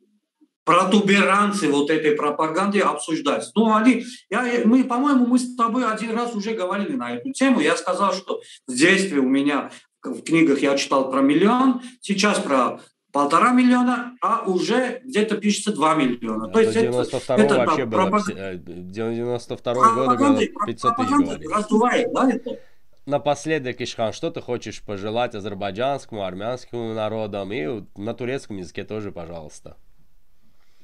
протуберанцы 0.65 1.70
вот 1.72 1.89
этой 1.89 2.12
пропаганды 2.15 2.80
обсуждать. 2.80 3.50
Ну, 3.56 3.74
они, 3.74 4.04
я, 4.30 4.62
мы, 4.65 4.84
по-моему, 4.84 5.26
мы 5.26 5.39
с 5.39 5.56
тобой 5.56 5.86
один 5.89 6.12
раз 6.12 6.36
уже 6.36 6.54
говорили 6.54 6.93
на 6.96 7.15
эту 7.15 7.32
тему. 7.32 7.62
Я 7.62 7.78
сказал, 7.78 8.13
что 8.13 8.41
в 8.67 8.74
детстве 8.74 9.20
у 9.20 9.30
меня 9.30 9.72
в 10.04 10.22
книгах 10.24 10.60
я 10.60 10.78
читал 10.78 11.10
про 11.10 11.22
миллион, 11.22 11.82
сейчас 12.02 12.39
про 12.39 12.82
полтора 13.17 13.51
миллиона, 13.51 14.15
а 14.21 14.43
уже 14.45 15.01
где-то 15.03 15.38
пишется 15.38 15.73
2 15.73 15.95
миллиона. 15.95 16.47
До 16.49 16.63
92 16.63 17.36
это 17.38 17.56
вообще 17.58 17.77
про- 17.77 17.86
было, 17.88 17.99
пропаг- 18.10 18.27
пси- 18.30 18.36
э, 18.38 18.58
92 18.58 19.73
года 19.73 19.95
было 19.95 20.06
пропагандой- 20.06 20.53
500 20.67 20.95
тысяч 20.97 21.10
говорили. 21.10 21.47
раздувает, 21.53 22.13
да, 22.13 22.30
это? 22.30 22.60
Напоследок, 23.08 23.82
Ишхан, 23.82 24.13
что 24.13 24.30
ты 24.30 24.41
хочешь 24.41 24.84
пожелать 24.84 25.34
азербайджанскому, 25.34 26.23
армянскому 26.25 26.93
народам 26.93 27.51
и 27.53 27.84
на 27.95 28.13
турецком 28.13 28.58
языке 28.58 28.84
тоже, 28.84 29.12
пожалуйста. 29.12 29.77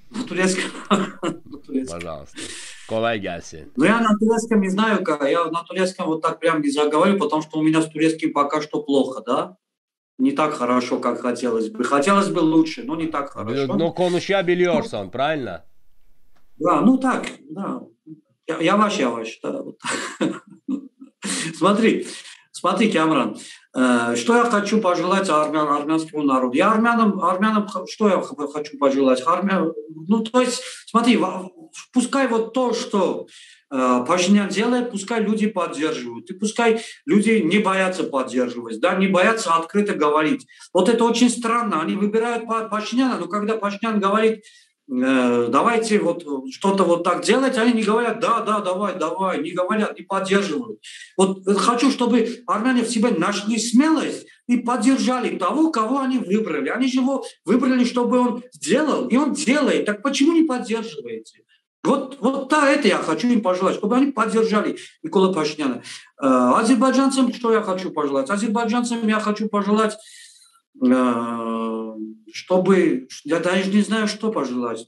На 0.09 0.23
турецком. 0.23 0.63
На 1.45 1.57
турецком. 1.59 1.99
Пожалуйста. 1.99 2.37
Колай 2.89 3.19
Гаси. 3.19 3.67
Ну, 3.75 3.85
я 3.85 3.99
на 3.99 4.17
турецком 4.17 4.61
не 4.61 4.69
знаю, 4.69 5.03
как. 5.03 5.23
Я 5.29 5.45
на 5.45 5.63
турецком 5.63 6.07
вот 6.07 6.21
так 6.21 6.39
прям 6.39 6.61
не 6.61 6.69
заговорю, 6.71 7.17
потому 7.19 7.41
что 7.43 7.59
у 7.59 7.63
меня 7.63 7.81
с 7.81 7.87
турецким 7.89 8.33
пока 8.33 8.61
что 8.61 8.81
плохо, 8.83 9.21
да? 9.25 9.57
Не 10.17 10.31
так 10.31 10.53
хорошо, 10.53 10.99
как 10.99 11.21
хотелось 11.21 11.69
бы. 11.69 11.83
Хотелось 11.83 12.29
бы 12.29 12.39
лучше, 12.39 12.83
но 12.83 12.95
не 12.95 13.07
так 13.07 13.31
хорошо. 13.31 13.75
Ну, 13.75 13.93
конuşa 13.93 14.43
biliyorsun, 14.43 15.09
правильно? 15.09 15.63
Да, 16.57 16.81
ну 16.81 16.97
так, 16.97 17.25
да. 17.49 17.81
Я, 18.47 18.59
я 18.59 18.77
ваш, 18.77 18.99
я 18.99 19.09
ваш, 19.09 19.39
да. 19.41 19.61
вот. 19.61 19.77
Смотри, 21.55 22.07
смотри, 22.51 22.91
Камран, 22.91 23.37
э, 23.75 24.15
что 24.15 24.35
я 24.37 24.43
хочу 24.43 24.81
пожелать 24.81 25.29
армян, 25.29 25.67
армянскому 25.67 26.23
народу? 26.23 26.55
Я 26.55 26.71
армянам, 26.71 27.19
армянам 27.23 27.67
что 27.87 28.09
я 28.09 28.21
хочу 28.21 28.77
пожелать? 28.77 29.23
Армян, 29.25 29.73
ну, 30.07 30.23
то 30.23 30.41
есть, 30.41 30.61
смотри, 30.85 31.19
пускай 31.91 32.27
вот 32.27 32.53
то, 32.53 32.73
что 32.73 33.27
Пашинян 33.73 34.49
делает, 34.49 34.91
пускай 34.91 35.21
люди 35.21 35.47
поддерживают. 35.47 36.29
И 36.29 36.33
пускай 36.33 36.81
люди 37.07 37.41
не 37.43 37.57
боятся 37.57 38.03
поддерживать, 38.03 38.79
да, 38.79 38.95
не 38.95 39.07
боятся 39.07 39.55
открыто 39.55 39.95
говорить. 39.95 40.45
Вот 40.73 40.89
это 40.89 41.03
очень 41.03 41.29
странно. 41.29 41.81
Они 41.81 41.95
выбирают 41.95 42.45
Па- 42.45 42.67
Пашиняна, 42.67 43.17
но 43.17 43.27
когда 43.27 43.57
Пашинян 43.57 43.99
говорит, 43.99 44.43
э, 44.91 45.47
давайте 45.49 45.97
вот 45.99 46.23
что-то 46.51 46.83
вот 46.83 47.03
так 47.03 47.23
делать, 47.23 47.57
они 47.57 47.73
не 47.73 47.81
говорят, 47.81 48.19
да, 48.19 48.41
да, 48.41 48.59
давай, 48.59 48.95
давай, 48.95 49.41
не 49.41 49.51
говорят, 49.51 49.97
не 49.97 50.05
поддерживают. 50.05 50.79
Вот 51.17 51.47
э, 51.47 51.55
хочу, 51.55 51.89
чтобы 51.89 52.43
армяне 52.45 52.83
в 52.83 52.89
себе 52.89 53.09
нашли 53.09 53.57
смелость 53.57 54.27
и 54.47 54.57
поддержали 54.57 55.35
того, 55.37 55.71
кого 55.71 56.01
они 56.01 56.19
выбрали. 56.19 56.69
Они 56.69 56.87
же 56.87 56.99
его 56.99 57.25
выбрали, 57.43 57.85
чтобы 57.85 58.19
он 58.19 58.43
сделал, 58.51 59.07
и 59.07 59.17
он 59.17 59.33
делает. 59.33 59.85
Так 59.85 60.03
почему 60.03 60.33
не 60.33 60.43
поддерживаете? 60.43 61.39
Вот, 61.83 62.17
вот 62.21 62.47
да, 62.47 62.69
это 62.69 62.87
я 62.87 62.97
хочу 62.97 63.27
им 63.27 63.41
пожелать, 63.41 63.75
чтобы 63.75 63.97
они 63.97 64.11
поддержали 64.11 64.77
Никола 65.03 65.33
Пашиняна. 65.33 65.83
Э, 66.21 66.51
азербайджанцам 66.55 67.33
что 67.33 67.51
я 67.51 67.61
хочу 67.61 67.91
пожелать? 67.91 68.29
Азербайджанцам 68.29 69.05
я 69.05 69.19
хочу 69.19 69.49
пожелать, 69.49 69.97
э, 70.81 71.95
чтобы, 72.31 73.07
я 73.25 73.39
даже 73.39 73.69
не 73.69 73.81
знаю, 73.81 74.07
что 74.07 74.31
пожелать. 74.31 74.87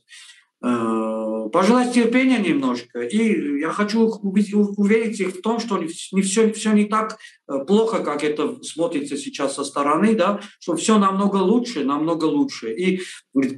Э, 0.63 1.49
пожелать 1.51 1.93
терпения 1.93 2.39
немножко. 2.39 3.01
И 3.01 3.60
я 3.60 3.71
хочу 3.71 4.08
уверить 4.08 5.19
их 5.19 5.36
в 5.36 5.41
том, 5.41 5.60
что 5.60 5.77
не, 5.77 5.88
вс- 5.88 6.13
не 6.13 6.21
все, 6.21 6.53
все 6.53 6.71
не 6.71 6.86
так 6.86 7.17
плохо, 7.67 7.99
как 8.05 8.23
это 8.23 8.63
смотрится 8.63 9.17
сейчас 9.17 9.55
со 9.55 9.65
стороны, 9.65 10.15
да, 10.15 10.39
что 10.60 10.77
все 10.77 10.97
намного 10.97 11.38
лучше, 11.38 11.84
намного 11.84 12.23
лучше. 12.23 12.73
И 12.73 13.01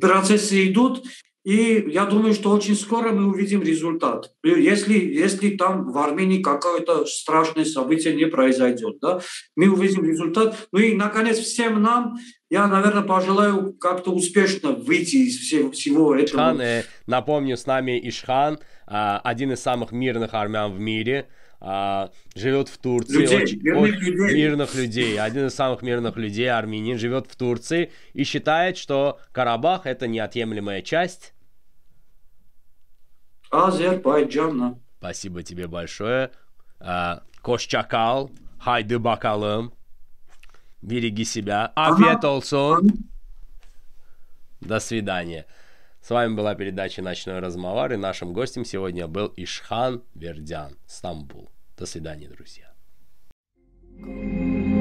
процессы 0.02 0.68
идут, 0.68 1.06
и 1.48 1.92
я 1.92 2.04
думаю, 2.04 2.34
что 2.34 2.52
очень 2.52 2.76
скоро 2.76 3.14
мы 3.14 3.30
увидим 3.30 3.64
результат. 3.64 4.34
Если, 4.44 5.00
если 5.00 5.52
там 5.52 5.94
в 5.94 5.98
Армении 5.98 6.44
какое-то 6.44 7.06
страшное 7.06 7.64
событие 7.64 8.14
не 8.16 8.26
произойдет, 8.26 8.98
да, 9.02 9.22
мы 9.56 9.70
увидим 9.70 10.04
результат. 10.04 10.68
Ну 10.74 10.80
и, 10.80 10.94
наконец, 10.94 11.38
всем 11.38 11.82
нам, 11.82 12.18
я, 12.50 12.68
наверное, 12.68 13.04
пожелаю 13.04 13.72
как-то 13.72 14.12
успешно 14.12 14.74
выйти 14.74 15.16
из 15.28 15.38
всего, 15.38 15.72
всего 15.72 16.14
этого. 16.16 16.42
Ишхан, 16.42 16.60
э, 16.60 16.84
напомню, 17.06 17.56
с 17.56 17.66
нами 17.66 17.98
Ишхан, 18.10 18.60
а, 18.86 19.22
один 19.24 19.54
из 19.54 19.62
самых 19.62 19.94
мирных 19.94 20.34
армян 20.34 20.74
в 20.74 20.82
мире, 20.82 21.30
а, 21.62 22.12
живет 22.36 22.68
в 22.68 22.78
Турции. 22.78 23.22
Людей, 23.22 23.44
очень- 23.44 23.62
мирных 23.62 23.84
очень- 23.84 24.12
людей. 24.12 24.36
мирных 24.36 24.76
людей. 24.76 25.18
Один 25.18 25.48
из 25.48 25.54
самых 25.54 25.82
мирных 25.82 26.18
людей, 26.18 26.52
армянин, 26.52 27.00
живет 27.00 27.28
в 27.32 27.38
Турции 27.38 27.94
и 28.12 28.26
считает, 28.26 28.76
что 28.76 29.20
Карабах 29.32 29.86
это 29.86 30.08
неотъемлемая 30.08 30.82
часть. 30.82 31.34
Азербайджана. 33.50 34.80
Спасибо 35.00 35.44
тебе 35.44 35.68
большое. 35.68 36.32
А, 36.80 37.24
Кошчакал, 37.42 38.32
хайды 38.60 39.00
бакалым. 39.00 39.74
Береги 40.82 41.26
себя. 41.26 41.72
Афиет 41.76 42.24
олсон. 42.24 42.90
До 44.62 44.80
свидания. 44.80 45.46
С 46.02 46.10
вами 46.10 46.36
была 46.36 46.56
передача 46.56 47.02
«Ночной 47.02 47.40
размовар», 47.40 47.92
и 47.92 47.98
нашим 47.98 48.32
гостем 48.32 48.64
сегодня 48.64 49.08
был 49.08 49.34
Ишхан 49.36 50.04
Вердян, 50.14 50.78
Стамбул. 50.86 51.50
До 51.78 51.86
свидания, 51.86 52.30
друзья. 52.30 52.72
Go 54.00 54.77